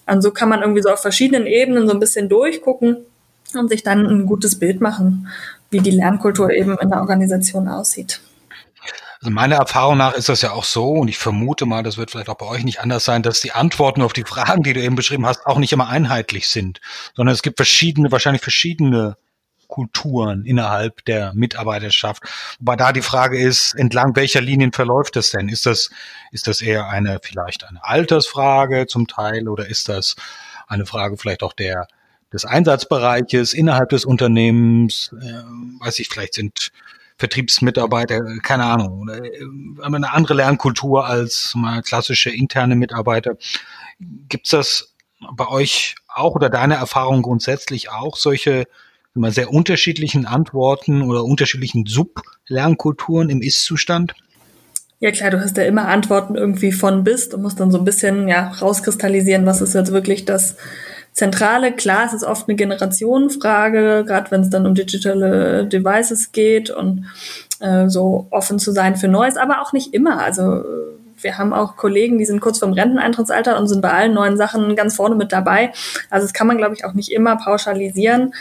Und 0.05 0.21
so 0.21 0.31
kann 0.31 0.47
man 0.47 0.61
irgendwie 0.61 0.81
so 0.81 0.89
auf 0.89 1.01
verschiedenen 1.01 1.45
Ebenen 1.45 1.87
so 1.87 1.93
ein 1.93 1.99
bisschen 1.99 2.29
durchgucken 2.29 2.97
und 3.53 3.69
sich 3.69 3.83
dann 3.83 4.05
ein 4.05 4.25
gutes 4.27 4.57
Bild 4.57 4.79
machen, 4.79 5.27
wie 5.71 5.79
die 5.79 5.91
Lernkultur 5.91 6.51
eben 6.51 6.77
in 6.77 6.89
der 6.89 7.01
Organisation 7.01 7.67
aussieht. 7.67 8.21
Also 9.19 9.31
meiner 9.31 9.55
Erfahrung 9.55 9.97
nach 9.97 10.13
ist 10.13 10.29
das 10.29 10.41
ja 10.41 10.51
auch 10.51 10.63
so, 10.63 10.91
und 10.91 11.07
ich 11.07 11.17
vermute 11.17 11.65
mal, 11.65 11.83
das 11.83 11.97
wird 11.97 12.11
vielleicht 12.11 12.29
auch 12.29 12.37
bei 12.37 12.45
euch 12.45 12.63
nicht 12.63 12.81
anders 12.81 13.05
sein, 13.05 13.23
dass 13.23 13.41
die 13.41 13.53
Antworten 13.53 14.01
auf 14.01 14.13
die 14.13 14.23
Fragen, 14.23 14.63
die 14.63 14.73
du 14.73 14.81
eben 14.81 14.95
beschrieben 14.95 15.25
hast, 15.25 15.45
auch 15.45 15.57
nicht 15.57 15.73
immer 15.73 15.89
einheitlich 15.89 16.49
sind, 16.49 16.81
sondern 17.15 17.33
es 17.33 17.41
gibt 17.41 17.57
verschiedene, 17.57 18.11
wahrscheinlich 18.11 18.41
verschiedene 18.41 19.17
Kulturen 19.67 20.45
innerhalb 20.45 21.03
der 21.05 21.33
Mitarbeiterschaft. 21.33 22.23
Wobei 22.59 22.75
da 22.75 22.91
die 22.91 23.01
Frage 23.01 23.39
ist, 23.39 23.73
entlang 23.73 24.15
welcher 24.15 24.41
Linien 24.41 24.71
verläuft 24.71 25.15
das 25.15 25.31
denn? 25.31 25.49
Ist 25.49 25.65
das, 25.65 25.89
ist 26.31 26.47
das 26.47 26.61
eher 26.61 26.87
eine, 26.87 27.19
vielleicht 27.21 27.63
eine 27.65 27.83
Altersfrage 27.83 28.85
zum 28.87 29.07
Teil 29.07 29.47
oder 29.47 29.67
ist 29.67 29.89
das 29.89 30.15
eine 30.67 30.85
Frage 30.85 31.17
vielleicht 31.17 31.43
auch 31.43 31.53
der, 31.53 31.87
des 32.31 32.45
Einsatzbereiches 32.45 33.53
innerhalb 33.53 33.89
des 33.89 34.05
Unternehmens? 34.05 35.13
Äh, 35.19 35.43
weiß 35.79 35.99
ich, 35.99 36.09
vielleicht 36.09 36.35
sind 36.35 36.71
Vertriebsmitarbeiter, 37.17 38.21
keine 38.43 38.65
Ahnung, 38.65 39.01
oder 39.01 39.23
äh, 39.23 39.39
eine 39.81 40.11
andere 40.11 40.33
Lernkultur 40.33 41.05
als 41.05 41.53
mal 41.55 41.81
klassische 41.81 42.29
interne 42.29 42.75
Mitarbeiter. 42.75 43.37
Gibt's 44.29 44.49
das 44.49 44.93
bei 45.33 45.47
euch 45.47 45.95
auch 46.07 46.35
oder 46.35 46.49
deine 46.49 46.75
Erfahrung 46.75 47.21
grundsätzlich 47.21 47.89
auch 47.89 48.17
solche 48.17 48.65
immer 49.15 49.31
sehr 49.31 49.51
unterschiedlichen 49.51 50.25
Antworten 50.25 51.01
oder 51.01 51.23
unterschiedlichen 51.23 51.85
Sub-Lernkulturen 51.85 53.29
im 53.29 53.41
Ist-Zustand? 53.41 54.13
Ja 54.99 55.11
klar, 55.11 55.29
du 55.29 55.39
hast 55.39 55.55
ja 55.57 55.63
immer 55.63 55.87
Antworten 55.87 56.35
irgendwie 56.35 56.71
von 56.71 57.03
bis 57.03 57.27
und 57.27 57.41
musst 57.41 57.59
dann 57.59 57.71
so 57.71 57.77
ein 57.77 57.85
bisschen 57.85 58.27
ja 58.27 58.49
rauskristallisieren, 58.49 59.45
was 59.45 59.61
ist 59.61 59.73
jetzt 59.73 59.91
wirklich 59.91 60.25
das 60.25 60.57
Zentrale. 61.15 61.71
Klar, 61.71 62.05
es 62.05 62.13
ist 62.13 62.25
oft 62.25 62.47
eine 62.47 62.57
Generationenfrage, 62.57 64.03
gerade 64.05 64.31
wenn 64.31 64.41
es 64.41 64.49
dann 64.49 64.67
um 64.67 64.75
digitale 64.75 65.65
Devices 65.65 66.33
geht 66.33 66.69
und 66.69 67.05
äh, 67.61 67.87
so 67.87 68.27
offen 68.31 68.59
zu 68.59 68.73
sein 68.73 68.97
für 68.97 69.07
Neues, 69.07 69.37
aber 69.37 69.61
auch 69.61 69.71
nicht 69.71 69.93
immer. 69.93 70.21
Also 70.21 70.63
wir 71.21 71.37
haben 71.37 71.53
auch 71.53 71.77
Kollegen, 71.77 72.17
die 72.17 72.25
sind 72.25 72.41
kurz 72.41 72.59
vorm 72.59 72.73
Renteneintrittsalter 72.73 73.57
und 73.57 73.67
sind 73.67 73.81
bei 73.81 73.91
allen 73.91 74.13
neuen 74.13 74.35
Sachen 74.35 74.75
ganz 74.75 74.97
vorne 74.97 75.15
mit 75.15 75.31
dabei. 75.31 75.71
Also 76.09 76.25
das 76.25 76.33
kann 76.33 76.47
man, 76.47 76.57
glaube 76.57 76.75
ich, 76.75 76.83
auch 76.83 76.93
nicht 76.93 77.11
immer 77.11 77.37
pauschalisieren. 77.37 78.33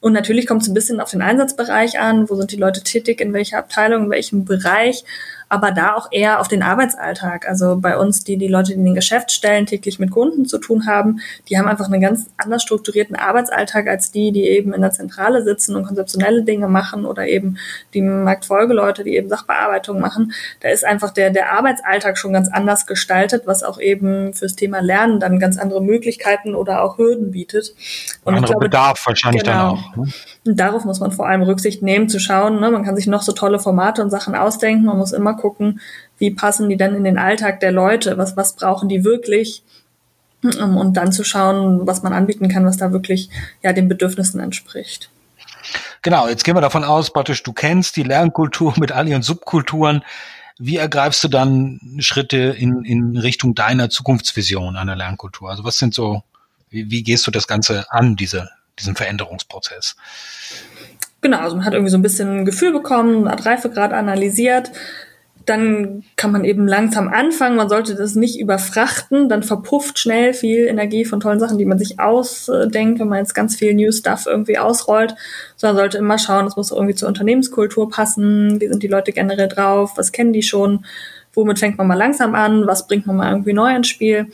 Und 0.00 0.14
natürlich 0.14 0.46
kommt 0.46 0.62
es 0.62 0.68
ein 0.68 0.74
bisschen 0.74 1.00
auf 1.00 1.10
den 1.10 1.22
Einsatzbereich 1.22 2.00
an, 2.00 2.28
wo 2.30 2.34
sind 2.34 2.50
die 2.50 2.56
Leute 2.56 2.82
tätig, 2.82 3.20
in 3.20 3.32
welcher 3.34 3.58
Abteilung, 3.58 4.04
in 4.04 4.10
welchem 4.10 4.44
Bereich 4.44 5.04
aber 5.52 5.70
da 5.70 5.96
auch 5.96 6.08
eher 6.10 6.40
auf 6.40 6.48
den 6.48 6.62
Arbeitsalltag. 6.62 7.46
Also 7.46 7.76
bei 7.76 7.98
uns, 7.98 8.24
die 8.24 8.38
die 8.38 8.48
Leute, 8.48 8.72
die 8.72 8.78
in 8.78 8.86
den 8.86 8.94
Geschäftsstellen 8.94 9.66
täglich 9.66 9.98
mit 9.98 10.10
Kunden 10.10 10.46
zu 10.46 10.56
tun 10.56 10.86
haben, 10.86 11.20
die 11.50 11.58
haben 11.58 11.68
einfach 11.68 11.90
einen 11.90 12.00
ganz 12.00 12.30
anders 12.38 12.62
strukturierten 12.62 13.16
Arbeitsalltag 13.16 13.86
als 13.86 14.10
die, 14.10 14.32
die 14.32 14.44
eben 14.44 14.72
in 14.72 14.80
der 14.80 14.92
Zentrale 14.92 15.42
sitzen 15.44 15.76
und 15.76 15.84
konzeptionelle 15.84 16.44
Dinge 16.44 16.68
machen 16.68 17.04
oder 17.04 17.26
eben 17.26 17.58
die 17.92 18.00
Marktfolgeleute, 18.00 19.04
die 19.04 19.14
eben 19.14 19.28
Sachbearbeitung 19.28 20.00
machen. 20.00 20.32
Da 20.60 20.70
ist 20.70 20.86
einfach 20.86 21.10
der, 21.10 21.28
der 21.28 21.52
Arbeitsalltag 21.52 22.16
schon 22.16 22.32
ganz 22.32 22.48
anders 22.48 22.86
gestaltet, 22.86 23.42
was 23.44 23.62
auch 23.62 23.78
eben 23.78 24.32
fürs 24.32 24.56
Thema 24.56 24.80
Lernen 24.80 25.20
dann 25.20 25.38
ganz 25.38 25.58
andere 25.58 25.82
Möglichkeiten 25.82 26.54
oder 26.54 26.82
auch 26.82 26.96
Hürden 26.96 27.30
bietet. 27.32 27.74
Und 28.24 28.36
andere 28.36 28.52
glaube, 28.52 28.68
Bedarf 28.68 29.06
wahrscheinlich 29.06 29.44
genau, 29.44 29.52
dann 29.52 29.68
auch. 29.68 29.96
Ne? 29.96 30.12
Und 30.46 30.58
darauf 30.58 30.86
muss 30.86 31.00
man 31.00 31.12
vor 31.12 31.28
allem 31.28 31.42
Rücksicht 31.42 31.82
nehmen, 31.82 32.08
zu 32.08 32.18
schauen. 32.18 32.58
Ne? 32.58 32.70
Man 32.70 32.84
kann 32.84 32.96
sich 32.96 33.06
noch 33.06 33.20
so 33.20 33.32
tolle 33.32 33.58
Formate 33.58 34.02
und 34.02 34.08
Sachen 34.08 34.34
ausdenken. 34.34 34.86
Man 34.86 34.96
muss 34.96 35.12
immer 35.12 35.41
gucken, 35.42 35.80
wie 36.18 36.30
passen 36.30 36.68
die 36.68 36.76
dann 36.76 36.94
in 36.94 37.04
den 37.04 37.18
Alltag 37.18 37.60
der 37.60 37.72
Leute, 37.72 38.16
was, 38.16 38.36
was 38.36 38.54
brauchen 38.54 38.88
die 38.88 39.04
wirklich 39.04 39.62
ähm, 40.44 40.76
und 40.76 40.96
dann 40.96 41.12
zu 41.12 41.24
schauen, 41.24 41.86
was 41.86 42.02
man 42.02 42.12
anbieten 42.12 42.48
kann, 42.48 42.64
was 42.64 42.76
da 42.76 42.92
wirklich 42.92 43.28
ja 43.62 43.72
den 43.72 43.88
Bedürfnissen 43.88 44.40
entspricht. 44.40 45.10
Genau, 46.02 46.28
jetzt 46.28 46.44
gehen 46.44 46.56
wir 46.56 46.60
davon 46.60 46.84
aus, 46.84 47.12
praktisch 47.12 47.42
du 47.42 47.52
kennst 47.52 47.96
die 47.96 48.02
Lernkultur 48.02 48.74
mit 48.78 48.92
all 48.92 49.08
ihren 49.08 49.22
Subkulturen. 49.22 50.02
Wie 50.58 50.76
ergreifst 50.76 51.24
du 51.24 51.28
dann 51.28 51.80
Schritte 51.98 52.36
in, 52.36 52.84
in 52.84 53.16
Richtung 53.16 53.54
deiner 53.54 53.90
Zukunftsvision 53.90 54.76
einer 54.76 54.96
Lernkultur? 54.96 55.50
Also 55.50 55.64
was 55.64 55.78
sind 55.78 55.94
so, 55.94 56.22
wie, 56.70 56.90
wie 56.90 57.02
gehst 57.02 57.26
du 57.26 57.30
das 57.30 57.48
Ganze 57.48 57.90
an, 57.90 58.16
diese, 58.16 58.48
diesen 58.78 58.94
Veränderungsprozess? 58.94 59.96
Genau, 61.20 61.38
also 61.38 61.56
man 61.56 61.64
hat 61.64 61.72
irgendwie 61.72 61.90
so 61.90 61.98
ein 61.98 62.02
bisschen 62.02 62.40
ein 62.40 62.44
Gefühl 62.44 62.72
bekommen, 62.72 63.28
hat 63.28 63.46
Reifegrad 63.46 63.92
analysiert, 63.92 64.72
dann 65.46 66.04
kann 66.16 66.32
man 66.32 66.44
eben 66.44 66.66
langsam 66.66 67.08
anfangen. 67.08 67.56
Man 67.56 67.68
sollte 67.68 67.94
das 67.94 68.14
nicht 68.14 68.38
überfrachten, 68.38 69.28
dann 69.28 69.42
verpufft 69.42 69.98
schnell 69.98 70.34
viel 70.34 70.66
Energie 70.66 71.04
von 71.04 71.20
tollen 71.20 71.40
Sachen, 71.40 71.58
die 71.58 71.64
man 71.64 71.78
sich 71.78 71.98
ausdenkt, 71.98 73.00
wenn 73.00 73.08
man 73.08 73.18
jetzt 73.18 73.34
ganz 73.34 73.56
viel 73.56 73.74
New 73.74 73.90
Stuff 73.92 74.26
irgendwie 74.26 74.58
ausrollt. 74.58 75.14
Sondern 75.56 75.76
sollte 75.76 75.98
immer 75.98 76.18
schauen, 76.18 76.44
das 76.44 76.56
muss 76.56 76.70
irgendwie 76.70 76.94
zur 76.94 77.08
Unternehmenskultur 77.08 77.88
passen. 77.88 78.60
Wie 78.60 78.68
sind 78.68 78.82
die 78.82 78.88
Leute 78.88 79.12
generell 79.12 79.48
drauf? 79.48 79.92
Was 79.96 80.12
kennen 80.12 80.32
die 80.32 80.42
schon? 80.42 80.84
Womit 81.34 81.58
fängt 81.58 81.78
man 81.78 81.86
mal 81.86 81.94
langsam 81.98 82.34
an? 82.34 82.66
Was 82.66 82.86
bringt 82.86 83.06
man 83.06 83.16
mal 83.16 83.30
irgendwie 83.30 83.54
neu 83.54 83.74
ins 83.74 83.88
Spiel? 83.88 84.26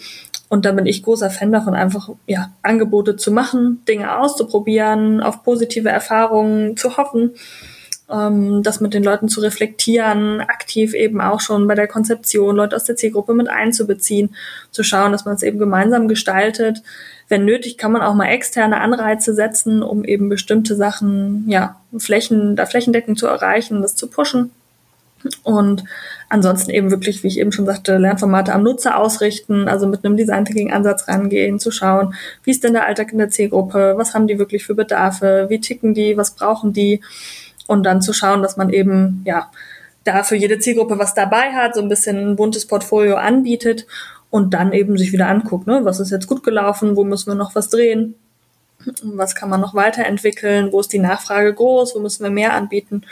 Und 0.49 0.65
da 0.65 0.73
bin 0.73 0.87
ich 0.87 1.03
großer 1.03 1.31
Fan 1.31 1.53
davon, 1.53 1.75
einfach 1.75 2.09
ja, 2.27 2.53
Angebote 2.63 3.17
zu 3.17 3.31
machen, 3.31 3.83
Dinge 3.87 4.19
auszuprobieren, 4.19 5.23
auf 5.23 5.43
positive 5.43 5.91
Erfahrungen 5.91 6.77
zu 6.77 6.97
hoffen 6.97 7.33
ähm, 8.11 8.63
das 8.63 8.81
mit 8.81 8.95
den 8.95 9.05
Leuten 9.05 9.29
zu 9.29 9.41
reflektieren, 9.41 10.41
aktiv 10.41 10.95
eben 10.95 11.21
auch 11.21 11.41
schon 11.41 11.67
bei 11.67 11.75
der 11.75 11.87
Konzeption 11.87 12.57
Leute 12.57 12.77
aus 12.77 12.85
der 12.85 12.97
Zielgruppe 12.97 13.35
mit 13.35 13.49
einzubeziehen, 13.49 14.35
zu 14.71 14.83
schauen, 14.83 15.13
dass 15.13 15.25
man 15.25 15.35
es 15.35 15.43
eben 15.43 15.59
gemeinsam 15.59 16.09
gestaltet. 16.09 16.83
Wenn 17.29 17.45
nötig, 17.45 17.77
kann 17.77 17.93
man 17.93 18.03
auch 18.03 18.15
mal 18.15 18.29
externe 18.29 18.81
Anreize 18.81 19.35
setzen, 19.35 19.83
um 19.83 20.05
eben 20.05 20.29
bestimmte 20.29 20.77
Sachen, 20.77 21.45
ja, 21.49 21.77
Flächen, 21.99 22.57
da 22.57 22.65
flächendeckend 22.65 23.19
zu 23.19 23.27
erreichen, 23.27 23.83
das 23.83 23.97
zu 23.97 24.09
pushen. 24.09 24.51
Und 25.43 25.85
ansonsten 26.29 26.71
eben 26.71 26.91
wirklich, 26.91 27.23
wie 27.23 27.29
ich 27.29 27.39
eben 27.39 27.53
schon 27.53 27.67
sagte, 27.67 27.99
Lernformate 27.99 28.55
am 28.55 28.63
Nutzer 28.63 28.97
ausrichten, 28.97 29.69
also 29.69 29.87
mit 29.87 30.05
einem 30.05 30.17
Design 30.17 30.45
Thinking 30.45 30.73
Ansatz 30.73 31.09
rangehen, 31.09 31.59
zu 31.59 31.71
schauen, 31.71 32.15
wie 32.45 32.53
ist 32.53 32.63
denn 32.63 32.73
der 32.73 32.87
Alltag 32.87 33.13
in 33.13 33.19
der 33.19 33.29
Zielgruppe, 33.29 33.95
was 33.97 34.15
haben 34.15 34.29
die 34.29 34.39
wirklich 34.39 34.65
für 34.65 34.75
Bedarfe, 34.75 35.47
wie 35.49 35.61
ticken 35.61 35.93
die, 35.93 36.17
was 36.17 36.37
brauchen 36.37 36.73
die 36.73 37.01
und 37.69 37.85
dann 37.85 38.03
zu 38.03 38.13
schauen, 38.13 38.43
dass 38.43 38.57
man 38.57 38.71
eben, 38.71 39.23
ja, 39.25 39.51
da 40.03 40.25
für 40.25 40.35
jede 40.35 40.59
Zielgruppe 40.59 40.99
was 40.99 41.15
dabei 41.15 41.53
hat, 41.53 41.75
so 41.75 41.83
ein 41.83 41.89
bisschen 41.89 42.17
ein 42.31 42.37
buntes 42.37 42.67
Portfolio 42.67 43.17
anbietet 43.17 43.87
und 44.31 44.55
dann 44.55 44.73
eben 44.73 44.97
sich 44.99 45.13
wieder 45.13 45.29
anguckt, 45.29 45.67
ne, 45.67 45.85
was 45.85 46.01
ist 46.01 46.11
jetzt 46.11 46.27
gut 46.27 46.43
gelaufen, 46.43 46.97
wo 46.97 47.05
müssen 47.05 47.31
wir 47.31 47.35
noch 47.35 47.55
was 47.55 47.69
drehen, 47.69 48.15
was 49.03 49.35
kann 49.35 49.51
man 49.51 49.61
noch 49.61 49.75
weiterentwickeln, 49.75 50.73
wo 50.73 50.81
ist 50.81 50.93
die 50.93 50.99
Nachfrage 50.99 51.53
groß, 51.53 51.95
wo 51.95 52.01
müssen 52.01 52.25
wir 52.25 52.31
mehr 52.31 52.55
anbieten 52.55 53.03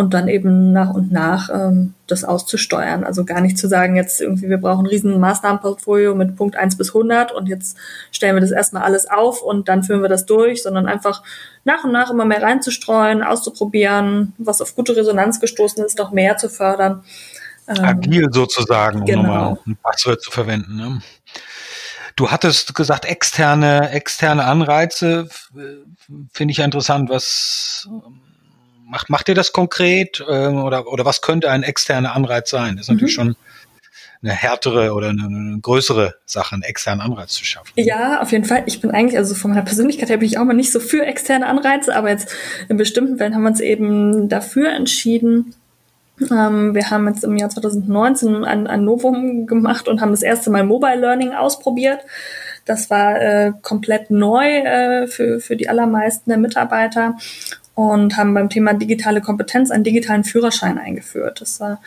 und 0.00 0.14
dann 0.14 0.28
eben 0.28 0.72
nach 0.72 0.94
und 0.94 1.12
nach 1.12 1.50
ähm, 1.52 1.92
das 2.06 2.24
auszusteuern. 2.24 3.04
Also 3.04 3.26
gar 3.26 3.42
nicht 3.42 3.58
zu 3.58 3.68
sagen, 3.68 3.96
jetzt 3.96 4.22
irgendwie, 4.22 4.48
wir 4.48 4.56
brauchen 4.56 4.86
ein 4.86 4.88
riesen 4.88 5.20
Maßnahmenportfolio 5.20 6.14
mit 6.14 6.36
Punkt 6.36 6.56
1 6.56 6.78
bis 6.78 6.88
100 6.88 7.32
und 7.32 7.50
jetzt 7.50 7.76
stellen 8.10 8.34
wir 8.34 8.40
das 8.40 8.50
erstmal 8.50 8.82
alles 8.82 9.10
auf 9.10 9.42
und 9.42 9.68
dann 9.68 9.82
führen 9.82 10.00
wir 10.00 10.08
das 10.08 10.24
durch, 10.24 10.62
sondern 10.62 10.86
einfach 10.86 11.22
nach 11.64 11.84
und 11.84 11.92
nach 11.92 12.10
immer 12.10 12.24
mehr 12.24 12.40
reinzustreuen, 12.40 13.22
auszuprobieren, 13.22 14.32
was 14.38 14.62
auf 14.62 14.74
gute 14.74 14.96
Resonanz 14.96 15.38
gestoßen 15.38 15.84
ist, 15.84 15.98
noch 15.98 16.12
mehr 16.12 16.38
zu 16.38 16.48
fördern. 16.48 17.04
Ähm, 17.68 17.84
Agil 17.84 18.28
sozusagen, 18.32 19.00
um 19.00 19.04
genau. 19.04 19.22
nochmal 19.22 19.58
ein 19.66 19.76
Passwort 19.82 20.22
zu 20.22 20.30
verwenden. 20.30 20.76
Ne? 20.76 21.02
Du 22.16 22.30
hattest 22.30 22.74
gesagt, 22.74 23.04
externe, 23.04 23.90
externe 23.90 24.44
Anreize, 24.44 25.28
finde 26.32 26.52
ich 26.52 26.60
interessant. 26.60 27.10
Was 27.10 27.86
macht, 28.90 29.08
macht 29.08 29.28
ihr 29.28 29.34
das 29.34 29.52
konkret 29.52 30.20
äh, 30.20 30.48
oder, 30.48 30.86
oder 30.86 31.04
was 31.04 31.22
könnte 31.22 31.50
ein 31.50 31.62
externer 31.62 32.14
Anreiz 32.14 32.50
sein? 32.50 32.76
Das 32.76 32.86
ist 32.86 32.90
natürlich 32.90 33.16
mhm. 33.16 33.22
schon 33.22 33.36
eine 34.22 34.32
härtere 34.32 34.92
oder 34.92 35.08
eine, 35.08 35.24
eine, 35.24 35.58
größere 35.60 36.16
Sache, 36.26 36.54
einen 36.54 36.62
externen 36.62 37.00
Anreiz 37.00 37.32
zu 37.32 37.44
schaffen. 37.44 37.72
Ja, 37.76 38.20
auf 38.20 38.32
jeden 38.32 38.44
Fall. 38.44 38.64
Ich 38.66 38.80
bin 38.80 38.90
eigentlich, 38.90 39.16
also 39.16 39.34
von 39.34 39.50
meiner 39.50 39.62
Persönlichkeit 39.62 40.10
her 40.10 40.18
bin 40.18 40.28
ich 40.28 40.38
auch 40.38 40.44
mal 40.44 40.52
nicht 40.52 40.72
so 40.72 40.80
für 40.80 41.06
externe 41.06 41.46
Anreize, 41.46 41.94
aber 41.94 42.10
jetzt 42.10 42.34
in 42.68 42.76
bestimmten 42.76 43.16
Fällen 43.16 43.34
haben 43.34 43.42
wir 43.42 43.50
uns 43.50 43.60
eben 43.60 44.28
dafür 44.28 44.72
entschieden. 44.72 45.54
Ähm, 46.30 46.74
wir 46.74 46.90
haben 46.90 47.08
jetzt 47.08 47.24
im 47.24 47.36
Jahr 47.38 47.48
2019 47.48 48.44
ein, 48.44 48.66
ein 48.66 48.84
Novum 48.84 49.46
gemacht 49.46 49.88
und 49.88 50.02
haben 50.02 50.10
das 50.10 50.22
erste 50.22 50.50
Mal 50.50 50.64
Mobile 50.64 50.96
Learning 50.96 51.32
ausprobiert. 51.32 52.00
Das 52.66 52.90
war 52.90 53.20
äh, 53.20 53.52
komplett 53.62 54.10
neu 54.10 54.46
äh, 54.46 55.06
für, 55.06 55.40
für 55.40 55.56
die 55.56 55.68
allermeisten 55.68 56.28
der 56.28 56.38
Mitarbeiter 56.38 57.16
und 57.80 58.18
haben 58.18 58.34
beim 58.34 58.50
Thema 58.50 58.74
digitale 58.74 59.22
Kompetenz 59.22 59.70
einen 59.70 59.84
digitalen 59.84 60.22
Führerschein 60.22 60.76
eingeführt. 60.76 61.40
Das 61.40 61.60
war 61.60 61.80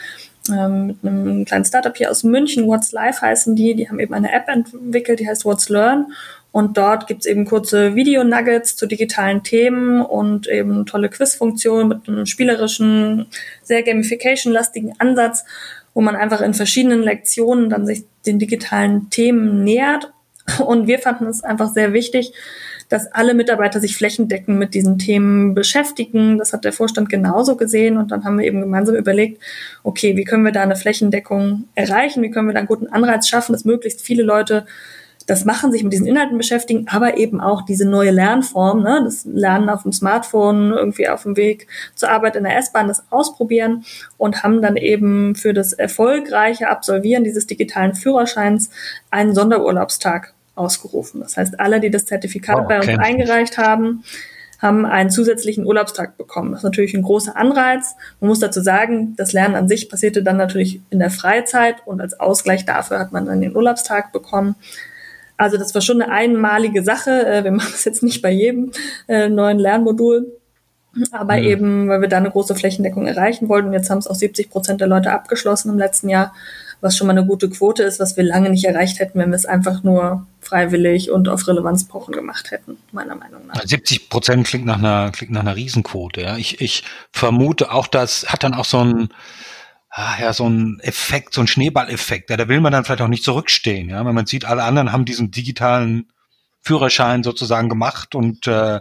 ähm, 0.50 0.88
mit 0.88 0.98
einem 1.04 1.46
kleinen 1.46 1.66
Startup 1.66 1.96
hier 1.96 2.10
aus 2.10 2.24
München, 2.24 2.66
What's 2.66 2.92
Life 2.94 3.22
heißen 3.22 3.56
die, 3.56 3.76
die 3.76 3.88
haben 3.88 4.00
eben 4.00 4.16
eine 4.16 4.34
App 4.34 4.48
entwickelt, 4.48 5.20
die 5.20 5.28
heißt 5.28 5.46
What's 5.46 5.70
Learn. 5.70 6.08
Und 6.52 6.78
dort 6.78 7.06
gibt's 7.06 7.28
eben 7.28 7.46
kurze 7.46 7.94
Video-Nuggets 7.94 8.76
zu 8.76 8.88
digitalen 8.88 9.44
Themen 9.44 10.02
und 10.02 10.48
eben 10.48 10.88
tolle 10.88 11.10
Quizfunktionen 11.10 11.88
mit 11.88 12.08
einem 12.08 12.26
spielerischen, 12.26 13.28
sehr 13.62 13.84
gamification-lastigen 13.84 14.96
Ansatz, 14.98 15.46
wo 15.94 16.02
man 16.02 16.16
einfach 16.16 16.42
in 16.42 16.56
verschiedenen 16.56 17.04
Lektionen 17.04 17.70
dann 17.70 17.86
sich 17.86 18.06
den 18.26 18.40
digitalen 18.40 19.12
Themen 19.12 19.64
nähert. 19.64 20.12
Und 20.66 20.88
wir 20.88 20.98
fanden 20.98 21.28
es 21.28 21.44
einfach 21.44 21.72
sehr 21.72 21.94
wichtig, 21.94 22.34
dass 22.94 23.12
alle 23.12 23.34
Mitarbeiter 23.34 23.80
sich 23.80 23.98
flächendeckend 23.98 24.60
mit 24.60 24.76
diesen 24.76 25.00
Themen 25.00 25.56
beschäftigen. 25.56 26.38
Das 26.38 26.54
hat 26.54 26.64
der 26.64 26.74
Vorstand 26.74 27.10
genauso 27.10 27.58
gesehen 27.58 27.98
und 27.98 28.12
dann 28.12 28.24
haben 28.24 28.38
wir 28.38 28.46
eben 28.46 28.62
gemeinsam 28.62 28.96
überlegt, 28.96 29.42
okay, 29.82 30.16
wie 30.16 30.26
können 30.26 30.46
wir 30.46 30.52
da 30.52 30.62
eine 30.62 30.76
Flächendeckung 30.76 31.64
erreichen? 31.74 32.22
Wie 32.22 32.30
können 32.30 32.46
wir 32.46 32.54
da 32.54 32.60
einen 32.60 32.68
guten 32.68 32.86
Anreiz 32.86 33.28
schaffen, 33.28 33.54
dass 33.54 33.66
möglichst 33.66 34.02
viele 34.02 34.22
Leute 34.22 34.68
das 35.26 35.44
machen, 35.44 35.72
sich 35.72 35.82
mit 35.84 35.92
diesen 35.92 36.06
Inhalten 36.06 36.38
beschäftigen, 36.38 36.86
aber 36.88 37.18
eben 37.18 37.42
auch 37.42 37.64
diese 37.64 37.90
neue 37.90 38.12
Lernform, 38.12 38.84
ne, 38.84 39.02
das 39.04 39.26
Lernen 39.26 39.70
auf 39.70 39.82
dem 39.82 39.92
Smartphone, 39.92 40.72
irgendwie 40.72 41.10
auf 41.10 41.24
dem 41.24 41.36
Weg 41.36 41.66
zur 41.96 42.12
Arbeit 42.12 42.36
in 42.36 42.44
der 42.44 42.58
S-Bahn, 42.58 42.88
das 42.88 43.06
ausprobieren 43.10 43.86
und 44.18 44.44
haben 44.44 44.62
dann 44.62 44.78
eben 44.78 45.34
für 45.34 45.54
das 45.54 45.74
erfolgreiche 45.74 46.70
Absolvieren 46.70 47.24
dieses 47.24 47.48
digitalen 47.48 47.96
Führerscheins 47.96 48.70
einen 49.10 49.34
Sonderurlaubstag 49.34 50.33
ausgerufen. 50.56 51.22
Das 51.22 51.38
heißt, 51.38 51.60
alle, 51.60 51.80
die 51.80 51.90
das 51.90 52.06
Zertifikat 52.06 52.60
oh, 52.64 52.68
bei 52.68 52.78
uns 52.80 53.00
eingereicht 53.00 53.58
haben, 53.58 54.04
haben 54.64 54.86
einen 54.86 55.10
zusätzlichen 55.10 55.66
Urlaubstag 55.66 56.18
bekommen. 56.18 56.52
Das 56.52 56.62
ist 56.62 56.64
natürlich 56.64 56.94
ein 56.94 57.02
großer 57.02 57.36
Anreiz. 57.36 57.96
Man 58.22 58.30
muss 58.30 58.40
dazu 58.40 58.62
sagen, 58.62 59.14
das 59.18 59.34
Lernen 59.34 59.56
an 59.56 59.68
sich 59.68 59.90
passierte 59.90 60.24
dann 60.24 60.38
natürlich 60.38 60.80
in 60.90 61.00
der 61.00 61.10
Freizeit 61.10 61.86
und 61.86 62.00
als 62.00 62.18
Ausgleich 62.18 62.66
dafür 62.66 63.00
hat 63.00 63.12
man 63.12 63.26
dann 63.26 63.42
den 63.42 63.56
Urlaubstag 63.56 64.14
bekommen. 64.14 64.56
Also 65.36 65.58
das 65.58 65.74
war 65.76 65.82
schon 65.82 66.02
eine 66.02 66.12
einmalige 66.12 66.82
Sache. 66.82 67.26
Äh, 67.26 67.44
wir 67.44 67.52
machen 67.52 67.72
das 67.74 67.84
jetzt 67.84 68.04
nicht 68.04 68.22
bei 68.22 68.32
jedem 68.32 68.72
äh, 69.10 69.28
neuen 69.28 69.60
Lernmodul, 69.60 70.32
aber 71.12 71.36
mhm. 71.36 71.44
eben, 71.44 71.90
weil 71.90 72.02
wir 72.02 72.08
da 72.08 72.18
eine 72.18 72.32
große 72.32 72.56
Flächendeckung 72.56 73.06
erreichen 73.06 73.50
wollten. 73.50 73.68
Und 73.68 73.74
jetzt 73.74 73.90
haben 73.90 73.98
es 73.98 74.08
auch 74.08 74.16
70 74.16 74.50
Prozent 74.50 74.80
der 74.80 74.88
Leute 74.88 75.12
abgeschlossen 75.12 75.72
im 75.72 75.78
letzten 75.78 76.08
Jahr 76.08 76.34
was 76.84 76.98
schon 76.98 77.08
mal 77.08 77.18
eine 77.18 77.26
gute 77.26 77.50
Quote 77.50 77.84
ist, 77.84 78.00
was 78.00 78.18
wir 78.18 78.24
lange 78.24 78.50
nicht 78.50 78.66
erreicht 78.66 79.00
hätten, 79.00 79.18
wenn 79.18 79.30
wir 79.30 79.36
es 79.36 79.46
einfach 79.46 79.84
nur 79.84 80.28
freiwillig 80.42 81.10
und 81.10 81.30
auf 81.30 81.48
Relevanz 81.48 81.88
pochen 81.88 82.14
gemacht 82.14 82.52
hätten, 82.52 82.78
meiner 82.92 83.16
Meinung 83.16 83.48
nach. 83.48 83.64
70 83.64 84.10
Prozent 84.10 84.46
klingt 84.46 84.66
nach 84.66 84.78
einer, 84.78 85.12
klingt 85.12 85.32
nach 85.32 85.42
einer 85.42 85.56
Riesenquote. 85.56 86.22
Ja. 86.22 86.38
Ich, 86.38 86.60
ich 86.62 86.84
vermute 87.12 87.72
auch, 87.72 87.88
das 87.88 88.28
hat 88.28 88.44
dann 88.44 88.54
auch 88.54 88.66
so 88.66 88.84
ein, 88.84 89.10
ah, 89.90 90.16
ja, 90.20 90.34
so 90.34 90.48
ein 90.48 90.80
Effekt, 90.82 91.34
so 91.34 91.42
ein 91.42 91.48
Schneeballeffekt. 91.48 92.30
Ja, 92.30 92.38
da 92.38 92.50
will 92.50 92.60
man 92.60 92.74
dann 92.74 92.84
vielleicht 92.84 93.02
auch 93.02 93.08
nicht 93.08 93.24
zurückstehen, 93.24 93.90
ja, 93.90 94.04
weil 94.04 94.14
man 94.14 94.26
sieht, 94.26 94.46
alle 94.46 94.64
anderen 94.64 94.92
haben 94.92 95.06
diesen 95.06 95.32
digitalen 95.32 96.12
Führerschein 96.62 97.24
sozusagen 97.24 97.70
gemacht 97.70 98.14
und 98.16 98.48
äh, 98.48 98.80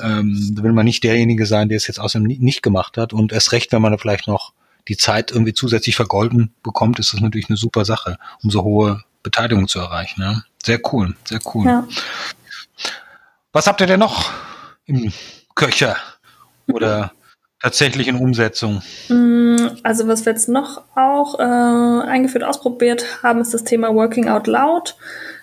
ähm, 0.00 0.54
da 0.56 0.62
will 0.62 0.72
man 0.72 0.84
nicht 0.84 1.04
derjenige 1.04 1.46
sein, 1.46 1.68
der 1.68 1.76
es 1.76 1.86
jetzt 1.86 2.00
außerdem 2.00 2.26
nicht 2.26 2.62
gemacht 2.62 2.96
hat. 2.96 3.12
Und 3.12 3.32
erst 3.32 3.52
recht, 3.52 3.72
wenn 3.72 3.82
man 3.82 3.92
da 3.92 3.98
vielleicht 3.98 4.26
noch 4.26 4.52
die 4.88 4.96
Zeit 4.96 5.30
irgendwie 5.30 5.54
zusätzlich 5.54 5.96
vergolden 5.96 6.52
bekommt, 6.62 6.98
ist 6.98 7.12
das 7.12 7.20
natürlich 7.20 7.48
eine 7.48 7.56
super 7.56 7.84
Sache, 7.84 8.18
um 8.42 8.50
so 8.50 8.62
hohe 8.62 9.02
Beteiligung 9.22 9.68
zu 9.68 9.78
erreichen. 9.78 10.22
Ja. 10.22 10.42
Sehr 10.62 10.80
cool, 10.92 11.14
sehr 11.24 11.40
cool. 11.54 11.66
Ja. 11.66 11.86
Was 13.52 13.66
habt 13.66 13.80
ihr 13.80 13.86
denn 13.86 14.00
noch 14.00 14.30
im 14.86 15.12
Köcher 15.54 15.96
oder 16.68 17.12
tatsächlich 17.60 18.08
in 18.08 18.16
Umsetzung? 18.16 18.82
Mm, 19.08 19.56
also 19.82 20.06
was 20.06 20.24
wir 20.24 20.32
jetzt 20.32 20.48
noch 20.48 20.82
auch 20.94 21.38
äh, 21.38 21.42
eingeführt, 21.42 22.44
ausprobiert 22.44 23.22
haben, 23.22 23.40
ist 23.40 23.54
das 23.54 23.64
Thema 23.64 23.94
Working 23.94 24.28
Out 24.28 24.46
Loud 24.46 24.96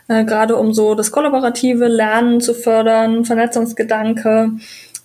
äh, 0.08 0.24
gerade 0.24 0.56
um 0.56 0.74
so 0.74 0.96
das 0.96 1.12
kollaborative 1.12 1.88
Lernen 1.88 2.40
zu 2.40 2.54
fördern, 2.54 3.26
Vernetzungsgedanke 3.26 4.52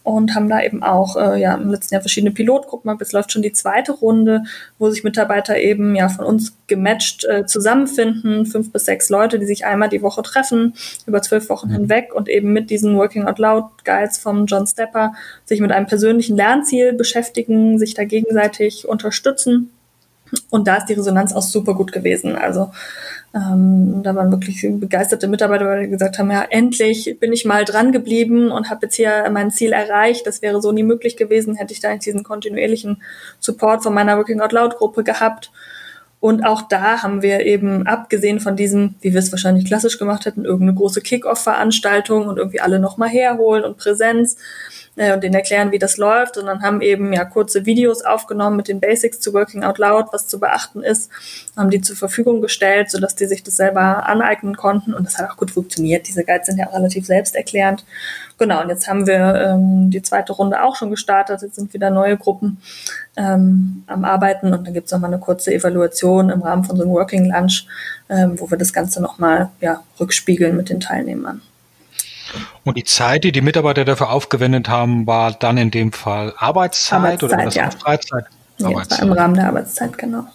und 0.03 0.35
haben 0.35 0.49
da 0.49 0.63
eben 0.63 0.83
auch 0.83 1.17
äh, 1.17 1.41
ja 1.41 1.55
im 1.55 1.71
letzten 1.71 1.95
Jahr 1.95 2.03
verschiedene 2.03 2.33
Pilotgruppen. 2.33 2.91
Aber 2.91 3.01
jetzt 3.01 3.13
läuft 3.13 3.33
schon 3.33 3.43
die 3.43 3.53
zweite 3.53 3.93
Runde, 3.93 4.43
wo 4.79 4.91
sich 4.91 5.05
Mitarbeiter 5.05 5.59
eben 5.59 5.95
ja 5.95 6.09
von 6.09 6.25
uns 6.25 6.57
gematcht 6.67 7.25
äh, 7.25 7.47
zusammenfinden, 7.47 8.47
fünf 8.47 8.73
bis 8.73 8.85
sechs 8.85 9.09
Leute, 9.11 9.39
die 9.39 9.47
sich 9.47 9.65
einmal 9.65 9.89
die 9.89 10.03
Woche 10.03 10.23
treffen 10.23 10.75
über 11.07 11.23
zwölf 11.23 11.49
Wochen 11.49 11.69
mhm. 11.69 11.75
hinweg 11.75 12.15
und 12.15 12.29
eben 12.29 12.53
mit 12.53 12.71
diesen 12.71 12.97
Working 12.97 13.25
Out 13.25 13.39
Loud 13.39 13.85
Guides 13.85 14.19
vom 14.19 14.47
John 14.47 14.67
Stepper 14.67 15.13
sich 15.45 15.61
mit 15.61 15.73
einem 15.73 15.87
persönlichen 15.87 16.37
Lernziel 16.37 16.93
beschäftigen, 16.93 17.79
sich 17.79 17.95
da 17.95 18.05
gegenseitig 18.05 18.89
unterstützen. 18.89 19.71
Und 20.51 20.69
da 20.69 20.77
ist 20.77 20.87
die 20.87 20.95
Resonanz 20.95 21.33
auch 21.33 21.43
super 21.43 21.75
gut 21.75 21.93
gewesen. 21.93 22.37
Also 22.37 22.71
ähm, 23.35 24.03
da 24.03 24.15
waren 24.15 24.31
wirklich 24.31 24.67
begeisterte 24.69 25.29
Mitarbeiter, 25.29 25.81
die 25.81 25.89
gesagt 25.89 26.19
haben, 26.19 26.31
ja, 26.31 26.45
endlich 26.49 27.17
bin 27.21 27.33
ich 27.33 27.45
mal 27.45 27.65
dran 27.65 27.93
geblieben 27.93 28.51
und 28.51 28.71
habe 28.71 28.87
jetzt 28.87 28.97
hier 28.97 29.29
mein 29.31 29.51
Ziel 29.51 29.73
erreicht. 29.73 30.27
Das 30.27 30.43
wäre 30.43 30.61
so 30.61 30.73
nie 30.73 30.83
möglich 30.83 31.17
gewesen, 31.17 31.55
hätte 31.55 31.73
ich 31.73 31.81
da 31.81 31.91
nicht 31.91 32.05
diesen 32.05 32.25
kontinuierlichen 32.25 33.03
Support 33.41 33.83
von 33.83 33.95
meiner 33.95 34.19
Working 34.19 34.41
Out 34.41 34.53
Loud 34.53 34.77
Gruppe 34.77 35.05
gehabt. 35.05 35.51
Und 36.21 36.45
auch 36.45 36.63
da 36.63 37.03
haben 37.03 37.21
wir 37.21 37.41
eben, 37.41 37.85
abgesehen 37.87 38.39
von 38.39 38.55
diesem, 38.55 38.95
wie 39.01 39.13
wir 39.13 39.19
es 39.19 39.33
wahrscheinlich 39.33 39.65
klassisch 39.65 39.99
gemacht 39.99 40.25
hätten, 40.25 40.45
irgendeine 40.45 40.77
große 40.77 41.01
Kick-Off-Veranstaltung 41.01 42.29
und 42.29 42.39
irgendwie 42.39 42.61
alle 42.61 42.79
nochmal 42.79 43.09
herholen 43.09 43.65
und 43.65 43.77
Präsenz, 43.77 44.37
äh, 44.97 45.13
und 45.13 45.23
denen 45.23 45.35
erklären, 45.35 45.73
wie 45.73 45.79
das 45.79 45.97
läuft, 45.97 46.35
sondern 46.35 46.63
haben 46.63 46.81
eben 46.83 47.13
ja 47.13 47.25
kurze 47.25 47.65
Videos 47.65 48.03
aufgenommen 48.05 48.57
mit 48.57 48.69
den 48.69 48.81
Basics 48.81 49.21
zu 49.21 49.33
Working 49.33 49.65
Out 49.65 49.79
Loud, 49.79 50.07
was 50.13 50.29
zu 50.29 50.39
beachten 50.39 50.83
ist, 50.83 51.11
haben 51.57 51.71
die 51.71 51.81
zur 51.81 51.97
Verfügung 51.97 52.41
gestellt, 52.43 52.91
sodass 52.91 53.15
die 53.15 53.27
sich 53.27 53.43
das 53.43 53.57
selber 53.57 54.07
aneignen 54.07 54.57
konnten 54.57 54.93
und 54.93 55.07
das 55.07 55.19
hat 55.19 55.31
auch 55.31 55.37
gut 55.37 55.51
funktioniert. 55.51 56.09
Diese 56.09 56.25
Guides 56.25 56.47
sind 56.47 56.59
ja 56.59 56.69
auch 56.69 56.75
relativ 56.75 57.07
selbsterklärend. 57.07 57.85
Genau, 58.39 58.63
und 58.63 58.69
jetzt 58.69 58.89
haben 58.89 59.07
wir 59.07 59.35
ähm, 59.35 59.91
die 59.91 60.03
zweite 60.03 60.33
Runde 60.33 60.63
auch 60.63 60.77
schon 60.77 60.91
gestartet, 60.91 61.43
jetzt 61.43 61.55
sind 61.55 61.73
wieder 61.75 61.91
neue 61.91 62.17
Gruppen 62.17 62.59
ähm, 63.17 63.85
am 63.87 64.05
Arbeiten 64.05 64.53
und 64.53 64.67
dann 64.67 64.75
gibt 64.75 64.87
es 64.87 64.93
nochmal 64.93 65.13
eine 65.13 65.21
kurze 65.21 65.55
Evaluation 65.55 66.31
im 66.31 66.43
Rahmen 66.43 66.65
von 66.65 66.77
so 66.77 66.83
einem 66.83 66.93
Working 66.93 67.31
Lunch, 67.31 67.67
ähm, 68.09 68.39
wo 68.41 68.51
wir 68.51 68.59
das 68.59 68.73
Ganze 68.73 69.01
nochmal 69.01 69.51
ja, 69.61 69.83
rückspiegeln 70.01 70.57
mit 70.57 70.71
den 70.71 70.81
Teilnehmern. 70.81 71.43
Und 72.65 72.77
die 72.77 72.85
Zeit, 72.85 73.25
die 73.25 73.33
die 73.33 73.41
Mitarbeiter 73.41 73.85
dafür 73.85 74.11
aufgewendet 74.11 74.69
haben, 74.69 75.07
war 75.07 75.33
dann 75.33 75.59
in 75.59 75.71
dem 75.71 75.93
Fall 75.93 76.35
Arbeitszeit, 76.37 76.99
Arbeitszeit 76.99 77.23
oder 77.23 77.37
war 77.39 77.45
das 77.45 77.55
ja. 77.55 77.71
Freizeit? 77.71 78.25
Ja, 78.59 78.69
Arbeitszeit. 78.69 79.01
war 79.01 79.07
im 79.09 79.13
Rahmen 79.13 79.35
der 79.35 79.49
Arbeitszeit, 79.49 79.99
genau. 79.99 80.27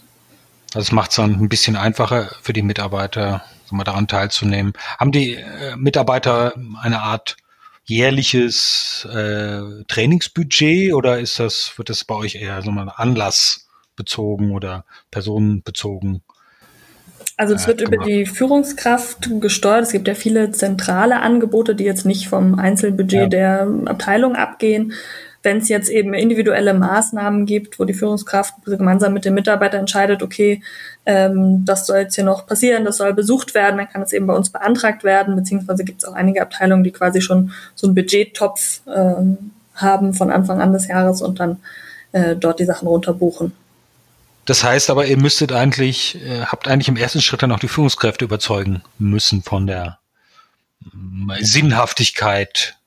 Also 0.74 0.80
es 0.80 0.92
macht 0.92 1.12
es 1.12 1.16
dann 1.16 1.32
ein 1.32 1.50
bisschen 1.50 1.76
einfacher 1.76 2.30
für 2.42 2.54
die 2.54 2.62
Mitarbeiter, 2.62 3.44
mal 3.72 3.84
daran 3.84 4.08
teilzunehmen. 4.08 4.74
Haben 4.98 5.12
die 5.12 5.36
äh, 5.36 5.76
Mitarbeiter 5.76 6.54
eine 6.82 7.02
Art 7.02 7.38
jährliches 7.86 9.08
äh, 9.12 9.84
Trainingsbudget 9.88 10.94
oder 10.94 11.20
ist 11.20 11.40
das, 11.40 11.74
wird 11.78 11.90
das 11.90 12.04
bei 12.04 12.16
euch 12.16 12.36
eher 12.36 12.62
so 12.62 12.72
mal 12.72 12.90
anlassbezogen 12.90 14.52
oder 14.52 14.86
personenbezogen? 15.10 16.22
Also 17.40 17.54
es 17.54 17.68
wird 17.68 17.82
über 17.82 17.98
die 18.04 18.26
Führungskraft 18.26 19.30
gesteuert. 19.40 19.84
Es 19.84 19.92
gibt 19.92 20.08
ja 20.08 20.16
viele 20.16 20.52
zentrale 20.52 21.20
Angebote, 21.22 21.76
die 21.76 21.84
jetzt 21.84 22.04
nicht 22.04 22.28
vom 22.28 22.58
Einzelbudget 22.58 23.22
ja. 23.22 23.28
der 23.28 23.68
Abteilung 23.86 24.36
abgehen. 24.36 24.94
Wenn 25.44 25.58
es 25.58 25.70
jetzt 25.70 25.90
eben 25.90 26.16
individuelle 26.16 26.74
Maßnahmen 26.74 27.46
gibt, 27.46 27.80
wo 27.80 27.86
die 27.86 27.94
Führungskraft 27.94 28.56
gemeinsam 28.66 29.14
mit 29.14 29.24
dem 29.24 29.36
Mitarbeiter 29.36 29.78
entscheidet, 29.78 30.24
okay, 30.24 30.64
ähm, 31.06 31.64
das 31.64 31.86
soll 31.86 32.00
jetzt 32.00 32.16
hier 32.16 32.24
noch 32.24 32.48
passieren, 32.48 32.86
das 32.86 32.98
soll 32.98 33.14
besucht 33.14 33.54
werden, 33.54 33.78
dann 33.78 33.88
kann 33.88 34.02
es 34.02 34.14
eben 34.14 34.26
bei 34.26 34.34
uns 34.34 34.50
beantragt 34.50 35.04
werden, 35.04 35.36
beziehungsweise 35.36 35.84
gibt 35.84 36.02
es 36.02 36.10
auch 36.10 36.16
einige 36.16 36.42
Abteilungen, 36.42 36.84
die 36.84 36.92
quasi 36.92 37.22
schon 37.22 37.52
so 37.76 37.86
einen 37.86 37.94
Budgettopf 37.94 38.82
ähm, 38.94 39.52
haben 39.76 40.16
von 40.16 40.32
Anfang 40.32 40.60
an 40.60 40.74
des 40.74 40.88
Jahres 40.88 41.22
und 41.22 41.40
dann 41.40 41.58
äh, 42.14 42.36
dort 42.36 42.60
die 42.60 42.66
Sachen 42.66 42.88
runterbuchen. 42.88 43.54
Das 44.48 44.64
heißt 44.64 44.90
aber, 44.90 45.06
ihr 45.06 45.18
müsstet 45.18 45.52
eigentlich, 45.52 46.24
äh, 46.26 46.46
habt 46.46 46.70
eigentlich 46.70 46.88
im 46.88 46.96
ersten 46.96 47.22
Schritt 47.22 47.44
dann 47.44 47.52
auch 47.52 47.60
die 47.60 47.68
Führungskräfte 47.68 48.24
überzeugen 48.26 48.82
müssen 48.98 49.44
von 49.44 49.68
der 49.68 50.00
äh, 50.84 51.44
Sinnhaftigkeit 51.44 52.78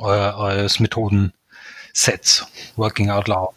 euer, 0.00 0.36
eures 0.36 0.80
Methodensets, 0.80 2.46
Working 2.74 3.10
Out 3.10 3.28
Loud. 3.28 3.50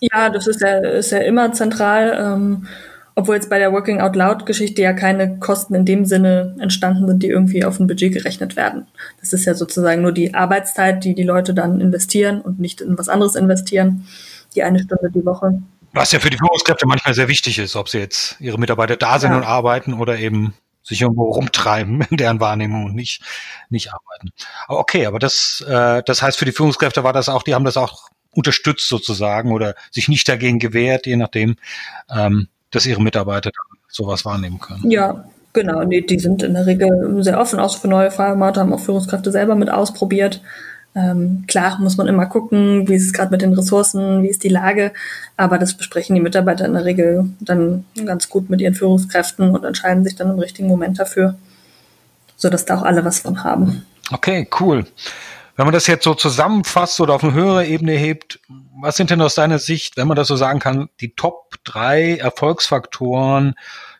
Ja, 0.00 0.28
das 0.28 0.48
ist 0.48 0.60
ja, 0.60 0.78
ist 0.78 1.12
ja 1.12 1.18
immer 1.18 1.52
zentral, 1.52 2.18
ähm, 2.20 2.66
obwohl 3.14 3.36
jetzt 3.36 3.48
bei 3.48 3.60
der 3.60 3.72
Working 3.72 4.00
Out 4.00 4.16
Loud 4.16 4.44
Geschichte 4.44 4.82
ja 4.82 4.92
keine 4.92 5.38
Kosten 5.38 5.76
in 5.76 5.84
dem 5.84 6.04
Sinne 6.04 6.56
entstanden 6.58 7.06
sind, 7.06 7.22
die 7.22 7.28
irgendwie 7.28 7.64
auf 7.64 7.78
ein 7.78 7.86
Budget 7.86 8.12
gerechnet 8.12 8.56
werden. 8.56 8.88
Das 9.20 9.32
ist 9.32 9.44
ja 9.44 9.54
sozusagen 9.54 10.02
nur 10.02 10.12
die 10.12 10.34
Arbeitszeit, 10.34 11.04
die 11.04 11.14
die 11.14 11.22
Leute 11.22 11.54
dann 11.54 11.80
investieren 11.80 12.40
und 12.40 12.58
nicht 12.58 12.80
in 12.80 12.98
was 12.98 13.08
anderes 13.08 13.36
investieren, 13.36 14.08
die 14.56 14.64
eine 14.64 14.80
Stunde 14.80 15.10
die 15.14 15.24
Woche. 15.24 15.62
Was 15.92 16.12
ja 16.12 16.20
für 16.20 16.30
die 16.30 16.38
Führungskräfte 16.38 16.86
manchmal 16.86 17.14
sehr 17.14 17.28
wichtig 17.28 17.58
ist, 17.58 17.76
ob 17.76 17.88
sie 17.88 17.98
jetzt 17.98 18.36
ihre 18.40 18.58
Mitarbeiter 18.58 18.96
da 18.96 19.18
sind 19.18 19.30
ja. 19.30 19.38
und 19.38 19.44
arbeiten 19.44 19.94
oder 19.94 20.18
eben 20.18 20.54
sich 20.82 21.02
irgendwo 21.02 21.30
rumtreiben 21.30 22.02
in 22.10 22.16
deren 22.16 22.40
Wahrnehmung 22.40 22.86
und 22.86 22.94
nicht, 22.94 23.22
nicht 23.70 23.92
arbeiten. 23.92 24.32
Aber 24.66 24.80
okay, 24.80 25.06
aber 25.06 25.18
das, 25.18 25.64
äh, 25.68 26.02
das 26.04 26.22
heißt, 26.22 26.38
für 26.38 26.44
die 26.44 26.52
Führungskräfte 26.52 27.04
war 27.04 27.12
das 27.12 27.28
auch, 27.28 27.42
die 27.42 27.54
haben 27.54 27.64
das 27.64 27.76
auch 27.76 28.08
unterstützt 28.34 28.88
sozusagen 28.88 29.52
oder 29.52 29.74
sich 29.90 30.08
nicht 30.08 30.28
dagegen 30.28 30.58
gewehrt, 30.58 31.06
je 31.06 31.16
nachdem, 31.16 31.56
ähm, 32.10 32.48
dass 32.70 32.86
ihre 32.86 33.02
Mitarbeiter 33.02 33.50
sowas 33.88 34.24
wahrnehmen 34.24 34.60
können. 34.60 34.90
Ja, 34.90 35.24
genau. 35.52 35.82
Nee, 35.84 36.02
die 36.02 36.18
sind 36.18 36.42
in 36.42 36.54
der 36.54 36.66
Regel 36.66 37.22
sehr 37.22 37.40
offen, 37.40 37.58
auch 37.58 37.76
für 37.76 37.88
neue 37.88 38.10
Formate, 38.10 38.60
haben 38.60 38.72
auch 38.72 38.80
Führungskräfte 38.80 39.32
selber 39.32 39.54
mit 39.54 39.70
ausprobiert. 39.70 40.42
Ähm, 40.98 41.44
klar 41.46 41.78
muss 41.78 41.96
man 41.96 42.08
immer 42.08 42.26
gucken, 42.26 42.88
wie 42.88 42.94
ist 42.94 43.06
es 43.06 43.12
gerade 43.12 43.30
mit 43.30 43.40
den 43.40 43.52
Ressourcen, 43.52 44.24
wie 44.24 44.28
ist 44.28 44.42
die 44.42 44.48
Lage, 44.48 44.92
aber 45.36 45.58
das 45.58 45.76
besprechen 45.76 46.16
die 46.16 46.20
Mitarbeiter 46.20 46.64
in 46.64 46.72
der 46.72 46.84
Regel 46.84 47.30
dann 47.38 47.84
ganz 48.04 48.28
gut 48.28 48.50
mit 48.50 48.60
ihren 48.60 48.74
Führungskräften 48.74 49.54
und 49.54 49.64
entscheiden 49.64 50.02
sich 50.02 50.16
dann 50.16 50.30
im 50.30 50.40
richtigen 50.40 50.66
Moment 50.66 50.98
dafür, 50.98 51.36
sodass 52.36 52.64
da 52.64 52.78
auch 52.78 52.82
alle 52.82 53.04
was 53.04 53.20
von 53.20 53.44
haben. 53.44 53.86
Okay, 54.10 54.48
cool. 54.58 54.86
Wenn 55.54 55.66
man 55.66 55.72
das 55.72 55.86
jetzt 55.86 56.04
so 56.04 56.14
zusammenfasst 56.14 57.00
oder 57.00 57.14
auf 57.14 57.22
eine 57.22 57.32
höhere 57.32 57.66
Ebene 57.66 57.92
hebt, 57.92 58.40
was 58.80 58.96
sind 58.96 59.10
denn 59.10 59.22
aus 59.22 59.36
deiner 59.36 59.60
Sicht, 59.60 59.96
wenn 59.96 60.08
man 60.08 60.16
das 60.16 60.26
so 60.26 60.34
sagen 60.34 60.58
kann, 60.58 60.88
die 61.00 61.14
Top 61.14 61.54
drei 61.62 62.16
Erfolgsfaktoren 62.16 63.54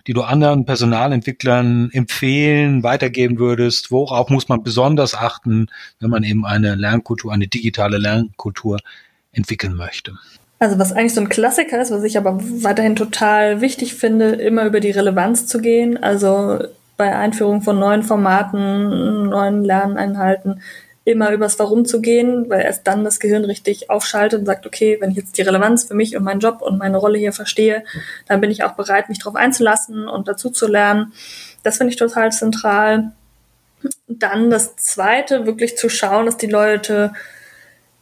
die 0.09 0.15
du 0.15 0.23
anderen 0.23 0.65
Personalentwicklern 0.65 1.91
empfehlen, 1.93 2.83
weitergeben 2.83 3.39
würdest? 3.39 3.93
Worauf 3.93 4.31
muss 4.31 4.49
man 4.49 4.63
besonders 4.63 5.15
achten, 5.15 5.69
wenn 6.01 6.09
man 6.09 6.25
eben 6.25 6.47
eine 6.47 6.75
Lernkultur, 6.75 7.31
eine 7.31 7.47
digitale 7.47 7.99
Lernkultur 7.99 8.79
entwickeln 9.33 9.75
möchte? 9.75 10.15
Also 10.59 10.79
was 10.79 10.93
eigentlich 10.93 11.15
so 11.15 11.21
ein 11.21 11.29
Klassiker 11.29 11.81
ist, 11.81 11.91
was 11.91 12.03
ich 12.05 12.17
aber 12.17 12.41
weiterhin 12.41 12.97
total 12.97 13.61
wichtig 13.61 13.95
finde, 13.95 14.31
immer 14.31 14.65
über 14.65 14.81
die 14.81 14.91
Relevanz 14.91 15.47
zu 15.47 15.61
gehen. 15.61 16.03
Also 16.03 16.59
bei 16.97 17.15
Einführung 17.15 17.61
von 17.61 17.79
neuen 17.79 18.03
Formaten, 18.03 19.29
neuen 19.29 19.63
Lerneinhalten 19.63 20.63
immer 21.09 21.33
übers 21.33 21.59
Warum 21.59 21.85
zu 21.85 22.01
gehen, 22.01 22.49
weil 22.49 22.63
erst 22.63 22.87
dann 22.87 23.05
das 23.05 23.21
Gehirn 23.21 23.45
richtig 23.45 23.91
aufschaltet 23.91 24.41
und 24.41 24.47
sagt, 24.47 24.67
okay, 24.67 24.99
wenn 25.01 25.11
ich 25.11 25.17
jetzt 25.17 25.39
die 25.39 25.43
Relevanz 25.43 25.85
für 25.85 25.95
mich 25.95 26.17
und 26.17 26.25
meinen 26.25 26.41
Job 26.41 26.61
und 26.61 26.79
meine 26.79 26.99
Rolle 26.99 27.19
hier 27.19 27.33
verstehe, 27.33 27.85
dann 28.27 28.41
bin 28.41 28.51
ich 28.51 28.65
auch 28.65 28.73
bereit, 28.73 29.09
mich 29.09 29.19
darauf 29.19 29.35
einzulassen 29.35 30.09
und 30.09 30.29
dazu 30.29 30.51
zu 30.51 30.67
lernen. 30.67 31.13
Das 31.63 31.79
finde 31.79 31.93
ich 31.93 31.99
total 31.99 32.33
zentral. 32.33 33.13
Dann 34.07 34.51
das 34.51 34.77
Zweite, 34.77 35.47
wirklich 35.47 35.77
zu 35.77 35.89
schauen, 35.89 36.27
dass 36.27 36.37
die 36.37 36.47
Leute 36.47 37.13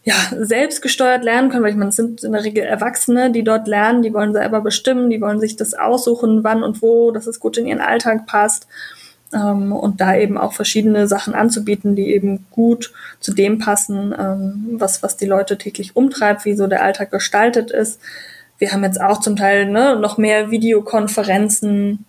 ja, 0.06 0.14
selbst 0.38 0.82
gesteuert 0.82 1.24
lernen 1.24 1.50
können, 1.50 1.64
weil 1.64 1.72
ich 1.72 1.76
meine, 1.76 1.90
es 1.90 1.96
sind 1.96 2.22
in 2.22 2.30
der 2.30 2.44
Regel 2.44 2.62
Erwachsene, 2.62 3.32
die 3.32 3.42
dort 3.42 3.66
lernen, 3.66 4.02
die 4.02 4.14
wollen 4.14 4.32
selber 4.32 4.60
bestimmen, 4.60 5.10
die 5.10 5.20
wollen 5.20 5.40
sich 5.40 5.56
das 5.56 5.74
aussuchen, 5.74 6.44
wann 6.44 6.62
und 6.62 6.80
wo, 6.80 7.10
dass 7.10 7.26
es 7.26 7.40
gut 7.40 7.58
in 7.58 7.66
ihren 7.66 7.80
Alltag 7.80 8.24
passt. 8.24 8.68
Ähm, 9.37 9.72
und 9.72 10.01
da 10.01 10.16
eben 10.16 10.38
auch 10.38 10.55
verschiedene 10.55 11.07
Sachen 11.07 11.35
anzubieten, 11.35 11.94
die 11.94 12.14
eben 12.14 12.46
gut 12.51 12.92
zu 13.20 13.35
dem 13.35 13.59
passen, 13.59 14.14
ähm, 14.18 14.77
was, 14.79 15.03
was 15.03 15.16
die 15.16 15.27
Leute 15.27 15.59
täglich 15.59 15.94
umtreibt, 15.94 16.44
wie 16.44 16.55
so 16.55 16.66
der 16.66 16.83
Alltag 16.83 17.11
gestaltet 17.11 17.70
ist. 17.70 18.01
Wir 18.59 18.72
haben 18.72 18.85
jetzt 18.85 19.01
auch 19.01 19.20
zum 19.20 19.37
Teil 19.37 19.66
ne, 19.66 19.96
noch 19.96 20.16
mehr 20.16 20.51
Videokonferenzen, 20.51 22.07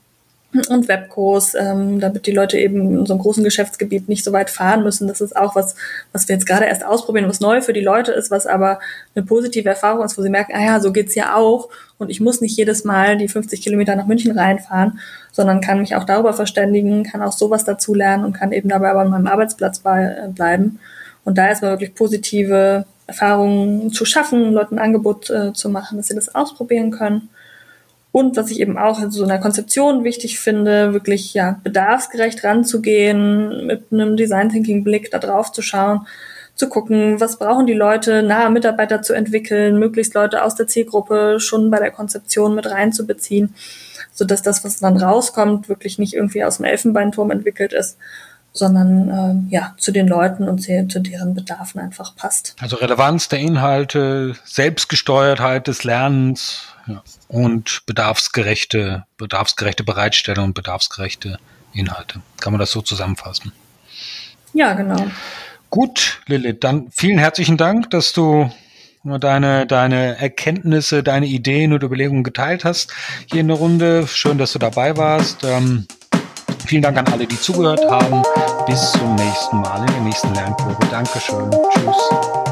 und 0.69 0.88
Webkurs, 0.88 1.55
ähm, 1.55 1.99
damit 1.99 2.25
die 2.25 2.31
Leute 2.31 2.57
eben 2.57 2.99
in 2.99 3.05
so 3.05 3.13
einem 3.13 3.21
großen 3.21 3.43
Geschäftsgebiet 3.43 4.07
nicht 4.07 4.23
so 4.23 4.31
weit 4.31 4.49
fahren 4.49 4.81
müssen. 4.83 5.07
Das 5.07 5.19
ist 5.19 5.36
auch 5.36 5.55
was, 5.55 5.75
was 6.13 6.27
wir 6.27 6.36
jetzt 6.36 6.45
gerade 6.45 6.65
erst 6.65 6.86
ausprobieren, 6.86 7.27
was 7.27 7.41
neu 7.41 7.62
für 7.62 7.73
die 7.73 7.81
Leute 7.81 8.13
ist, 8.13 8.31
was 8.31 8.47
aber 8.47 8.79
eine 9.13 9.25
positive 9.25 9.67
Erfahrung 9.67 10.05
ist, 10.05 10.17
wo 10.17 10.21
sie 10.21 10.29
merken, 10.29 10.53
ah 10.55 10.63
ja, 10.63 10.79
so 10.79 10.91
geht's 10.93 11.15
ja 11.15 11.36
auch 11.36 11.69
und 11.97 12.10
ich 12.10 12.21
muss 12.21 12.41
nicht 12.41 12.57
jedes 12.57 12.86
Mal 12.86 13.17
die 13.17 13.27
50 13.27 13.62
Kilometer 13.62 13.95
nach 13.95 14.07
München 14.07 14.38
reinfahren, 14.38 14.99
sondern 15.31 15.62
kann 15.62 15.79
mich 15.79 15.95
auch 15.95 16.05
darüber 16.05 16.33
verständigen, 16.33 17.03
kann 17.03 17.21
auch 17.21 17.33
sowas 17.33 17.65
dazulernen 17.65 18.25
und 18.25 18.33
kann 18.33 18.51
eben 18.51 18.69
dabei 18.69 18.91
aber 18.91 19.01
an 19.01 19.10
meinem 19.10 19.27
Arbeitsplatz 19.27 19.79
bei, 19.79 20.03
äh, 20.03 20.29
bleiben. 20.29 20.79
Und 21.25 21.38
da 21.38 21.47
erstmal 21.47 21.71
wirklich 21.71 21.93
positive 21.93 22.86
Erfahrungen 23.05 23.91
zu 23.91 24.05
schaffen, 24.05 24.53
Leuten 24.53 24.75
ein 24.75 24.86
Angebot 24.86 25.29
äh, 25.29 25.51
zu 25.53 25.69
machen, 25.69 25.97
dass 25.97 26.07
sie 26.07 26.15
das 26.15 26.33
ausprobieren 26.33 26.91
können. 26.91 27.29
Und 28.12 28.38
was 28.38 28.50
ich 28.52 28.60
eben 28.60 28.78
auch 28.78 29.02
in 29.02 29.12
so 29.12 29.24
einer 29.24 29.38
Konzeption 29.38 30.04
wichtig 30.04 30.39
finde, 30.39 30.93
wirklich 30.93 31.34
ja 31.34 31.60
bedarfsgerecht 31.63 32.43
ranzugehen, 32.43 33.67
mit 33.67 33.86
einem 33.91 34.17
Design 34.17 34.50
Thinking 34.50 34.84
Blick 34.84 35.12
da 35.12 35.20
drauf 35.20 35.52
zu 35.52 35.62
schauen, 35.62 36.08
zu 36.56 36.70
gucken, 36.70 37.20
was 37.20 37.38
brauchen 37.38 37.67
die 37.67 37.74
Leute, 37.74 38.24
nahe 38.24 38.50
Mitarbeiter 38.50 39.02
zu 39.02 39.13
entwickeln, 39.13 39.78
möglichst 39.78 40.15
Leute 40.15 40.43
aus 40.43 40.56
der 40.56 40.67
Zielgruppe 40.67 41.39
schon 41.39 41.70
bei 41.70 41.80
der 41.80 41.91
Konzeption 41.91 42.56
mit 42.56 42.65
reinzubeziehen, 42.65 43.54
so 44.12 44.26
dass 44.26 44.41
das, 44.41 44.63
was 44.63 44.80
dann 44.80 44.98
rauskommt, 44.98 45.70
wirklich 45.70 46.00
nicht 46.00 46.15
irgendwie 46.15 46.43
aus 46.43 46.58
dem 46.58 46.65
Elfenbeinturm 46.65 47.30
entwickelt 47.30 47.74
ist, 47.74 47.98
sondern 48.54 49.10
äh, 49.50 49.54
ja 49.54 49.76
zu 49.78 49.91
den 49.91 50.08
Leuten 50.08 50.50
und 50.50 50.63
zu 50.63 51.00
deren 51.00 51.36
Bedarfen 51.36 51.80
einfach 51.80 52.15
passt. 52.15 52.56
Also 52.60 52.78
Relevanz 52.78 53.30
der 53.30 53.39
Inhalte, 53.39 54.36
Selbstgesteuertheit 54.43 55.67
des 55.67 55.84
Lernens, 55.84 56.74
ja. 56.88 57.04
Und 57.28 57.82
bedarfsgerechte, 57.86 59.06
bedarfsgerechte 59.17 59.84
Bereitstellung 59.84 60.45
und 60.45 60.54
bedarfsgerechte 60.54 61.38
Inhalte. 61.73 62.21
Kann 62.39 62.54
man 62.54 62.60
das 62.60 62.71
so 62.71 62.82
zusammenfassen? 62.82 63.52
Ja, 64.54 64.73
genau. 64.73 65.08
Gut, 65.69 66.21
Lilith, 66.28 66.58
dann 66.62 66.88
vielen 66.91 67.17
herzlichen 67.17 67.58
Dank, 67.58 67.89
dass 67.89 68.13
du 68.13 68.50
deine, 69.04 69.65
deine 69.65 70.17
Erkenntnisse, 70.17 71.04
deine 71.04 71.28
Ideen 71.28 71.73
und 71.73 71.84
Überlegungen 71.84 72.23
geteilt 72.23 72.65
hast 72.65 72.93
hier 73.32 73.41
in 73.41 73.47
der 73.47 73.58
Runde. 73.58 74.08
Schön, 74.08 74.38
dass 74.38 74.54
du 74.54 74.60
dabei 74.60 74.97
warst. 74.97 75.43
Ähm, 75.43 75.86
vielen 76.65 76.82
Dank 76.82 76.97
an 76.97 77.08
alle, 77.08 77.26
die 77.26 77.39
zugehört 77.39 77.82
haben. 77.89 78.23
Bis 78.65 78.91
zum 78.93 79.15
nächsten 79.15 79.58
Mal 79.62 79.80
in 79.82 79.93
der 79.93 80.02
nächsten 80.02 80.34
Lernkurve. 80.34 80.86
Dankeschön. 80.89 81.52
Tschüss. 81.52 82.46